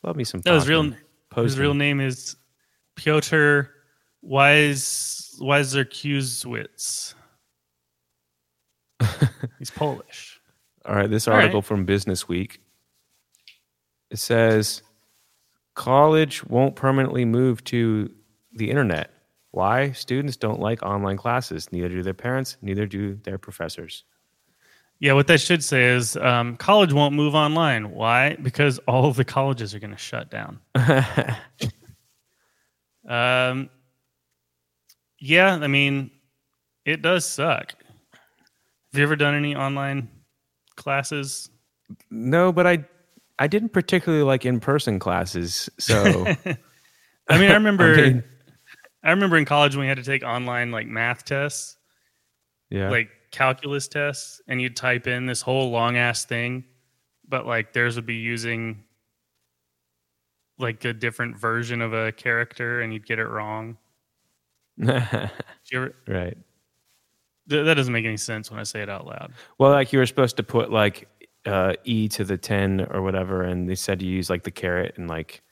Love 0.03 0.17
me 0.17 0.25
some. 0.25 0.43
No, 0.45 0.55
his 0.55 0.69
real 0.69 0.85
Poznan. 1.33 1.43
his 1.45 1.59
real 1.59 1.75
name 1.75 2.01
is 2.01 2.37
Piotr 2.97 3.63
Wise 4.21 5.35
Weiserkiewicz. 5.41 7.15
He's 9.59 9.71
Polish. 9.71 10.41
All 10.85 10.95
right, 10.95 11.11
this 11.11 11.29
All 11.29 11.35
right. 11.35 11.43
article 11.43 11.63
from 11.63 11.85
Business 11.85 12.29
Week. 12.29 12.61
It 14.11 14.19
says 14.19 14.83
college 15.75 16.45
won't 16.45 16.77
permanently 16.77 17.25
move 17.25 17.65
to 17.65 18.11
the 18.53 18.69
internet. 18.69 19.11
Why? 19.53 19.93
Students 19.93 20.37
don't 20.37 20.61
like 20.61 20.83
online 20.83 21.17
classes. 21.17 21.71
Neither 21.73 21.89
do 21.89 22.03
their 22.03 22.15
parents, 22.15 22.57
neither 22.63 22.87
do 22.87 23.17
their 23.17 23.39
professors. 23.39 24.05
Yeah, 24.99 25.15
what 25.15 25.27
that 25.27 25.41
should 25.41 25.65
say 25.65 25.87
is 25.87 26.17
um, 26.17 26.57
college 26.57 26.93
won't 26.93 27.15
move 27.15 27.35
online. 27.35 27.91
Why? 27.91 28.37
Because 28.37 28.79
all 28.87 29.07
of 29.07 29.17
the 29.17 29.25
colleges 29.25 29.75
are 29.75 29.81
going 29.81 29.91
to 29.91 29.97
shut 29.97 30.31
down. 30.31 30.61
um, 33.09 33.69
yeah, 35.19 35.59
I 35.61 35.67
mean, 35.67 36.13
it 36.85 37.03
does 37.03 37.27
suck. 37.27 37.75
Have 38.93 38.99
you 38.99 39.05
ever 39.05 39.17
done 39.17 39.35
any 39.35 39.57
online 39.57 40.09
classes? 40.77 41.49
No, 42.11 42.53
but 42.53 42.67
I 42.67 42.85
I 43.39 43.47
didn't 43.47 43.71
particularly 43.71 44.25
like 44.25 44.45
in-person 44.45 44.99
classes. 44.99 45.71
So 45.79 46.27
I 47.29 47.39
mean, 47.39 47.51
I 47.51 47.55
remember, 47.55 48.23
I, 49.03 49.11
remember 49.11 49.37
in 49.37 49.45
college 49.45 49.75
when 49.75 49.83
we 49.83 49.89
had 49.89 49.97
to 49.97 50.03
take 50.03 50.23
online 50.23 50.71
like 50.71 50.87
math 50.87 51.25
tests, 51.25 51.77
yeah. 52.71 52.91
like 52.91 53.09
calculus 53.31 53.89
tests, 53.89 54.41
and 54.47 54.61
you'd 54.61 54.77
type 54.77 55.07
in 55.07 55.27
this 55.27 55.41
whole 55.41 55.71
long 55.71 55.97
ass 55.97 56.25
thing, 56.25 56.65
but 57.29 57.47
like 57.47 57.73
theirs 57.73 57.97
would 57.97 58.07
be 58.07 58.17
using 58.17 58.85
like 60.59 60.85
a 60.85 60.93
different 60.93 61.37
version 61.37 61.81
of 61.81 61.95
a 61.95 62.13
character, 62.13 62.81
and 62.83 62.93
you'd 62.93 63.07
get 63.07 63.19
it 63.19 63.27
wrong. 63.27 63.79
Ever, 64.83 65.95
right. 66.07 66.37
Th- 67.53 67.65
that 67.67 67.75
doesn't 67.75 67.93
make 67.93 68.05
any 68.05 68.17
sense 68.17 68.51
when 68.51 68.59
I 68.59 68.65
say 68.65 68.81
it 68.83 68.89
out 68.89 69.07
loud. 69.07 69.33
Well, 69.59 69.71
like 69.71 69.93
you 69.93 69.99
were 70.01 70.07
supposed 70.07 70.37
to 70.39 70.43
put 70.43 70.73
like 70.73 71.09
uh, 71.47 71.75
e 71.85 72.09
to 72.09 72.25
the 72.25 72.37
10 72.39 72.87
or 72.91 73.03
whatever 73.03 73.43
and 73.43 73.69
they 73.69 73.75
said 73.75 74.01
you 74.03 74.11
use 74.11 74.29
like 74.31 74.43
the 74.45 74.51
caret 74.51 74.95
and 74.97 75.09
like 75.09 75.43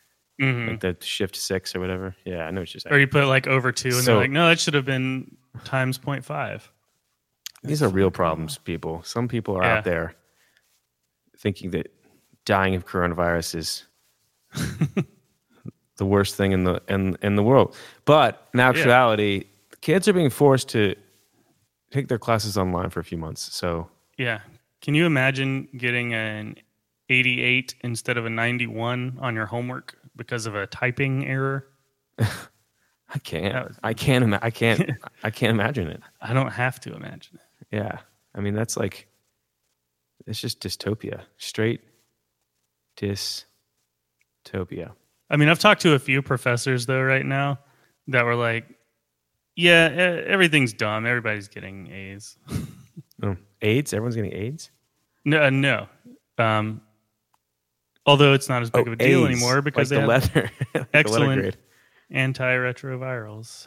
hmm 0.40 0.68
like 0.68 0.80
the 0.80 0.96
shift 1.00 1.36
6 1.36 1.74
or 1.76 1.80
whatever. 1.80 2.14
Yeah, 2.24 2.44
I 2.46 2.50
know 2.50 2.60
what 2.62 2.72
you're 2.74 2.80
saying. 2.80 2.94
Or 2.94 2.98
you 2.98 3.06
put 3.06 3.26
like 3.26 3.46
over 3.46 3.72
two, 3.72 3.88
and 3.88 3.96
So- 3.98 4.02
they're 4.12 4.20
like, 4.22 4.30
no, 4.30 4.48
that 4.48 4.58
should 4.60 4.74
have 4.74 4.84
been 4.86 5.36
times 5.64 5.98
0.5. 5.98 6.62
These 7.62 7.82
are 7.82 7.88
real 7.88 8.10
problems, 8.10 8.56
people. 8.58 9.02
Some 9.02 9.28
people 9.28 9.56
are 9.56 9.62
Yeah. 9.64 9.78
out 9.78 9.84
there 9.84 10.14
thinking 11.38 11.70
that 11.72 11.92
dying 12.46 12.74
of 12.74 12.86
coronavirus 12.86 13.54
is 13.56 13.84
the 15.96 16.06
worst 16.06 16.36
thing 16.36 16.52
in 16.52 16.64
the 16.64 16.80
in 16.88 17.16
in 17.22 17.36
the 17.36 17.42
world. 17.42 17.76
But 18.04 18.48
in 18.54 18.60
actuality, 18.60 19.44
kids 19.80 20.08
are 20.08 20.12
being 20.12 20.30
forced 20.30 20.68
to 20.70 20.94
take 21.90 22.08
their 22.08 22.18
classes 22.18 22.56
online 22.56 22.90
for 22.90 23.00
a 23.00 23.04
few 23.04 23.18
months. 23.18 23.52
So 23.54 23.88
Yeah. 24.16 24.40
Can 24.80 24.94
you 24.94 25.04
imagine 25.06 25.68
getting 25.76 26.14
an 26.14 26.56
88 27.08 27.74
instead 27.82 28.16
of 28.16 28.24
a 28.24 28.30
91 28.30 29.18
on 29.20 29.34
your 29.34 29.46
homework 29.46 29.98
because 30.16 30.46
of 30.46 30.54
a 30.54 30.66
typing 30.66 31.26
error? 31.26 31.66
I 32.18 33.18
can't. 33.22 33.68
Was- 33.68 33.78
I 33.82 33.92
can't. 33.94 34.24
Ima- 34.24 34.38
I 34.40 34.50
can't. 34.50 34.90
I 35.22 35.30
can't 35.30 35.50
imagine 35.50 35.88
it. 35.88 36.00
I 36.20 36.32
don't 36.32 36.52
have 36.52 36.80
to 36.80 36.94
imagine 36.94 37.38
it. 37.40 37.66
Yeah. 37.76 37.98
I 38.34 38.40
mean, 38.40 38.54
that's 38.54 38.76
like, 38.76 39.08
it's 40.26 40.40
just 40.40 40.60
dystopia. 40.60 41.22
Straight 41.36 41.80
dystopia. 42.96 44.92
I 45.28 45.36
mean, 45.36 45.48
I've 45.48 45.58
talked 45.58 45.82
to 45.82 45.94
a 45.94 45.98
few 45.98 46.22
professors 46.22 46.86
though 46.86 47.02
right 47.02 47.24
now 47.26 47.58
that 48.08 48.24
were 48.24 48.34
like, 48.36 48.66
"Yeah, 49.60 50.22
everything's 50.26 50.72
dumb. 50.72 51.06
Everybody's 51.06 51.48
getting 51.48 51.90
A's." 51.90 52.36
Oh, 53.22 53.36
AIDS? 53.60 53.92
Everyone's 53.92 54.16
getting 54.16 54.32
AIDS? 54.32 54.70
No, 55.26 55.42
uh, 55.42 55.50
no. 55.50 55.88
Um, 56.38 56.80
although 58.06 58.32
it's 58.32 58.48
not 58.48 58.62
as 58.62 58.70
big 58.70 58.86
of 58.86 58.94
a 58.94 58.96
deal 58.96 59.20
Oh, 59.20 59.26
AIDS, 59.26 59.36
anymore 59.36 59.60
because 59.60 59.90
like 59.90 60.00
they 60.00 60.06
the 60.06 60.12
have 60.12 60.34
leather, 60.34 60.50
like 60.74 60.86
excellent 60.94 61.56
antiretrovirals. 62.10 63.66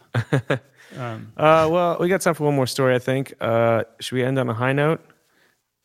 um, 0.97 1.31
Uh, 1.37 1.67
well, 1.71 1.97
we 1.99 2.07
got 2.07 2.21
time 2.21 2.33
for 2.33 2.45
one 2.45 2.55
more 2.55 2.65
story, 2.65 2.95
I 2.95 2.99
think. 2.99 3.31
Uh, 3.39 3.83
should 3.99 4.15
we 4.15 4.23
end 4.23 4.39
on 4.39 4.49
a 4.49 4.55
high 4.55 4.73
note? 4.73 5.01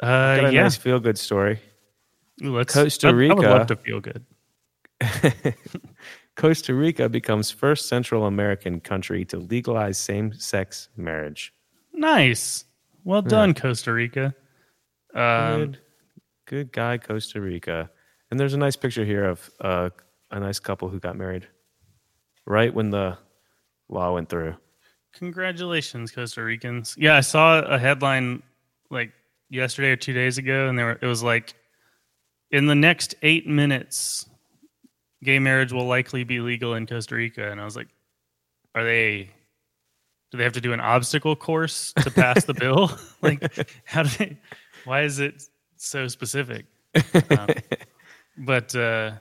uh, 0.00 0.06
Got 0.36 0.44
a 0.46 0.52
yeah, 0.54 0.62
nice 0.62 0.76
feel 0.76 0.98
good 0.98 1.18
story. 1.18 1.60
Let's, 2.40 2.72
Costa 2.72 3.08
I- 3.08 3.10
I, 3.10 3.12
would 3.12 3.18
Rica. 3.18 3.34
love 3.42 3.66
to 3.66 3.76
feel 3.76 4.00
good. 4.00 4.24
Costa 6.38 6.72
Rica 6.72 7.08
becomes 7.08 7.50
first 7.50 7.88
Central 7.88 8.24
American 8.24 8.78
country 8.78 9.24
to 9.24 9.38
legalize 9.38 9.98
same 9.98 10.32
sex 10.32 10.88
marriage. 10.96 11.52
Nice. 11.92 12.64
Well 13.02 13.22
done, 13.22 13.54
Costa 13.54 13.92
Rica. 13.92 14.34
Um, 15.14 15.58
Good, 15.58 15.78
good 16.46 16.72
guy, 16.72 16.98
Costa 16.98 17.40
Rica. 17.40 17.90
And 18.30 18.38
there's 18.38 18.54
a 18.54 18.58
nice 18.58 18.76
picture 18.76 19.04
here 19.04 19.24
of 19.24 19.50
uh, 19.60 19.90
a 20.30 20.38
nice 20.38 20.60
couple 20.60 20.88
who 20.88 21.00
got 21.00 21.16
married 21.16 21.48
right 22.46 22.72
when 22.72 22.90
the 22.90 23.18
law 23.88 24.14
went 24.14 24.28
through. 24.28 24.54
Congratulations, 25.14 26.12
Costa 26.12 26.44
Ricans. 26.44 26.94
Yeah, 26.96 27.16
I 27.16 27.20
saw 27.20 27.60
a 27.62 27.78
headline 27.80 28.44
like 28.90 29.10
yesterday 29.50 29.90
or 29.90 29.96
two 29.96 30.12
days 30.12 30.38
ago, 30.38 30.68
and 30.68 30.78
there 30.78 30.86
were, 30.86 30.98
it 31.02 31.06
was 31.06 31.22
like, 31.22 31.54
in 32.52 32.66
the 32.66 32.76
next 32.76 33.16
eight 33.22 33.46
minutes, 33.48 34.28
gay 35.22 35.38
marriage 35.38 35.72
will 35.72 35.86
likely 35.86 36.24
be 36.24 36.40
legal 36.40 36.74
in 36.74 36.86
Costa 36.86 37.14
Rica. 37.14 37.50
And 37.50 37.60
I 37.60 37.64
was 37.64 37.76
like, 37.76 37.88
are 38.74 38.84
they? 38.84 39.30
Do 40.30 40.36
they 40.38 40.44
have 40.44 40.52
to 40.54 40.60
do 40.60 40.72
an 40.74 40.80
obstacle 40.80 41.34
course 41.34 41.94
to 42.02 42.10
pass 42.10 42.44
the 42.44 42.54
bill? 42.54 42.90
like, 43.22 43.42
how 43.84 44.02
do 44.02 44.08
they? 44.18 44.38
Why 44.84 45.02
is 45.02 45.18
it 45.18 45.42
so 45.76 46.06
specific? 46.08 46.66
Um, 47.30 47.48
but 48.36 48.74
uh, 48.74 49.12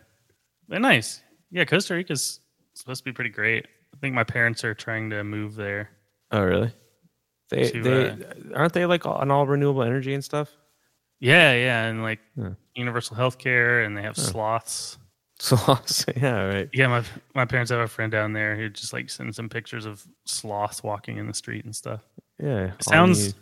but 0.68 0.82
nice. 0.82 1.22
Yeah, 1.50 1.64
Costa 1.66 1.94
Rica's 1.94 2.42
supposed 2.74 3.00
to 3.00 3.06
be 3.06 3.14
pretty 3.14 3.30
great. 3.30 3.66
I 3.94 3.98
think 4.00 4.14
my 4.14 4.24
parents 4.26 4.64
are 4.66 4.74
trying 4.74 5.10
to 5.12 5.24
move 5.24 5.56
there. 5.56 5.90
Oh, 6.32 6.44
really? 6.44 6.72
They 7.50 7.72
To, 7.72 7.82
they 7.82 8.10
uh, 8.10 8.16
aren't 8.56 8.74
they 8.74 8.86
like 8.86 9.06
on 9.06 9.32
all 9.32 9.48
renewable 9.48 9.84
energy 9.84 10.14
and 10.14 10.24
stuff? 10.24 10.50
Yeah, 11.22 11.54
yeah, 11.54 11.86
and 11.86 12.04
like 12.04 12.20
Yeah. 12.36 12.50
universal 12.76 13.16
health 13.16 13.38
care, 13.38 13.82
and 13.84 13.98
they 13.98 14.02
have 14.02 14.18
sloths. 14.18 14.98
So 15.86 16.12
yeah, 16.16 16.44
right. 16.46 16.70
Yeah, 16.74 16.88
my 16.88 17.04
my 17.36 17.46
parents 17.46 17.70
have 17.72 17.80
a 17.80 17.88
friend 17.88 18.12
down 18.12 18.34
there 18.34 18.56
who 18.56 18.70
just 18.70 18.92
like 18.94 19.10
sends 19.10 19.36
some 19.36 19.50
pictures 19.50 19.86
of 19.86 20.06
sloths 20.26 20.82
walking 20.84 21.18
in 21.18 21.28
the 21.28 21.34
street 21.34 21.64
and 21.66 21.76
stuff. 21.76 22.02
Yeah, 22.42 22.72
Sounds 22.82 23.20
need- 23.28 23.36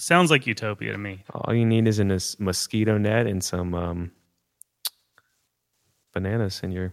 sounds 0.00 0.30
like 0.30 0.46
utopia 0.46 0.92
to 0.92 0.98
me. 0.98 1.22
all 1.34 1.52
you 1.54 1.66
need 1.66 1.86
is 1.86 1.98
a 1.98 2.04
mosquito 2.42 2.96
net 2.98 3.26
and 3.26 3.44
some 3.44 3.74
um, 3.74 4.10
bananas 6.14 6.60
in 6.62 6.72
your. 6.72 6.92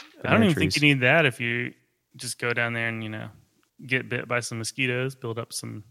I 0.00 0.02
don't 0.02 0.22
banana 0.22 0.44
even 0.46 0.54
think 0.56 0.76
you 0.76 0.82
need 0.82 1.00
that 1.02 1.24
if 1.26 1.40
you 1.40 1.72
just 2.16 2.38
go 2.38 2.52
down 2.52 2.72
there 2.72 2.88
and 2.88 3.02
you 3.04 3.10
know 3.10 3.28
get 3.86 4.08
bit 4.08 4.26
by 4.26 4.40
some 4.40 4.58
mosquitoes, 4.58 5.14
build 5.14 5.38
up 5.38 5.52
some 5.52 5.84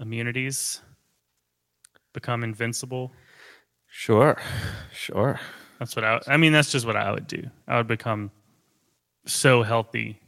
immunities, 0.00 0.80
become 2.12 2.44
invincible. 2.44 3.12
Sure, 3.88 4.40
sure. 4.92 5.40
That's 5.78 5.94
what 5.96 6.04
I. 6.04 6.20
I 6.26 6.36
mean, 6.36 6.52
that's 6.52 6.72
just 6.72 6.86
what 6.86 6.96
I 6.96 7.10
would 7.12 7.26
do. 7.26 7.42
I 7.68 7.76
would 7.76 7.86
become 7.86 8.30
so 9.26 9.62
healthy 9.62 10.20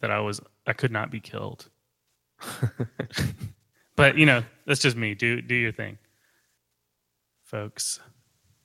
that 0.00 0.10
I 0.10 0.20
was 0.20 0.40
I 0.66 0.72
could 0.72 0.90
not 0.92 1.10
be 1.10 1.20
killed. 1.20 1.68
but 3.96 4.16
you 4.16 4.26
know, 4.26 4.42
that's 4.66 4.80
just 4.80 4.96
me. 4.96 5.14
Do 5.14 5.40
do 5.40 5.54
your 5.54 5.72
thing, 5.72 5.98
folks. 7.44 8.00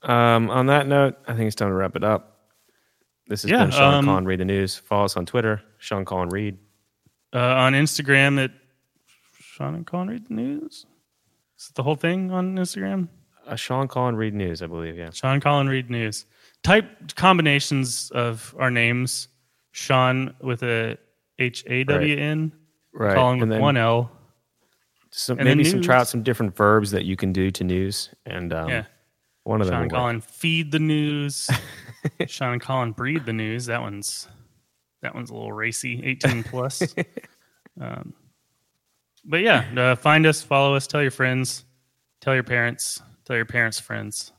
Um, 0.01 0.49
on 0.49 0.65
that 0.67 0.87
note, 0.87 1.17
I 1.27 1.33
think 1.33 1.47
it's 1.47 1.55
time 1.55 1.69
to 1.69 1.73
wrap 1.73 1.95
it 1.95 2.03
up. 2.03 2.29
This 3.27 3.43
has 3.43 3.51
Yeah, 3.51 3.63
been 3.63 3.71
Sean 3.71 3.93
um, 3.93 4.05
Colin 4.05 4.25
Read 4.25 4.39
the 4.39 4.45
News. 4.45 4.75
Follow 4.75 5.05
us 5.05 5.15
on 5.15 5.25
Twitter, 5.25 5.61
Sean 5.77 6.03
Colin 6.03 6.29
Read. 6.29 6.57
Uh, 7.33 7.39
on 7.39 7.73
Instagram 7.73 8.43
at 8.43 8.51
Sean 9.39 9.75
and 9.75 9.87
Colin 9.87 10.09
Read 10.09 10.27
the 10.27 10.33
News. 10.33 10.85
Is 11.57 11.69
it 11.69 11.75
the 11.75 11.83
whole 11.83 11.95
thing 11.95 12.31
on 12.31 12.55
Instagram? 12.57 13.07
Uh, 13.45 13.55
Sean 13.55 13.87
Colin 13.87 14.15
Read 14.15 14.33
News, 14.33 14.61
I 14.61 14.67
believe. 14.67 14.97
Yeah. 14.97 15.09
Sean 15.11 15.41
Colin 15.41 15.67
Read 15.67 15.89
News. 15.89 16.25
type 16.63 17.15
combinations 17.15 18.11
of 18.11 18.55
our 18.57 18.71
names. 18.71 19.27
Sean 19.71 20.33
with 20.41 20.63
a 20.63 20.97
H 21.39 21.63
A 21.67 21.83
W 21.83 22.15
N, 22.17 22.51
Right. 22.93 23.15
Colin 23.15 23.39
with 23.39 23.49
then 23.49 23.61
one 23.61 23.75
L. 23.75 24.11
some, 25.11 25.37
maybe 25.37 25.63
some 25.63 25.81
try 25.81 25.97
out 25.97 26.07
some 26.07 26.21
different 26.21 26.55
verbs 26.55 26.91
that 26.91 27.05
you 27.05 27.15
can 27.15 27.33
do 27.33 27.49
to 27.51 27.63
news. 27.63 28.09
And 28.25 28.53
um, 28.53 28.69
yeah. 28.69 28.83
one 29.43 29.61
of 29.61 29.67
them. 29.67 29.73
Sean 29.73 29.81
will 29.81 29.89
work. 29.89 29.99
Colin 29.99 30.21
feed 30.21 30.71
the 30.71 30.79
news. 30.79 31.49
Sean 32.27 32.59
Colin 32.59 32.91
breed 32.91 33.25
the 33.25 33.33
news. 33.33 33.65
That 33.65 33.81
one's 33.81 34.27
that 35.01 35.15
one's 35.15 35.31
a 35.31 35.33
little 35.33 35.51
racy, 35.51 36.01
eighteen 36.05 36.43
plus. 36.43 36.83
um, 37.81 38.13
but 39.25 39.41
yeah, 39.41 39.65
uh, 39.75 39.95
find 39.95 40.25
us, 40.25 40.41
follow 40.41 40.75
us, 40.75 40.85
tell 40.85 41.01
your 41.01 41.11
friends, 41.11 41.65
tell 42.21 42.33
your 42.33 42.43
parents, 42.43 43.01
tell 43.25 43.35
your 43.35 43.45
parents' 43.45 43.79
friends. 43.79 44.31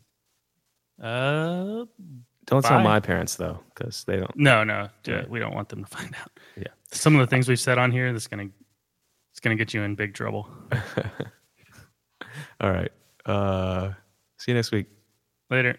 Uh, 1.03 1.85
Don't 2.47 2.64
tell 2.64 2.81
my 2.81 3.01
parents 3.01 3.37
though, 3.37 3.61
because 3.75 4.05
they 4.05 4.16
don't. 4.16 4.37
no, 4.37 4.62
no, 4.64 4.88
uh, 5.09 5.23
we 5.29 5.38
don't 5.38 5.55
want 5.55 5.68
them 5.68 5.85
to 5.85 5.90
find 5.90 6.14
out. 6.20 6.31
Yeah. 6.57 6.68
Some 6.92 7.14
of 7.16 7.20
the 7.20 7.27
things 7.27 7.49
we've 7.49 7.59
said 7.59 7.79
on 7.79 7.90
here, 7.90 8.12
that's 8.12 8.27
gonna 8.29 8.49
it's 9.33 9.40
gonna 9.40 9.57
get 9.57 9.75
you 9.75 9.83
in 9.83 9.94
big 9.97 10.14
trouble. 10.14 10.49
All 12.61 12.70
right. 12.70 12.92
Uh, 13.27 13.92
see 14.38 14.53
you 14.53 14.57
next 14.57 14.70
week. 14.70 14.87
Later. 15.51 15.79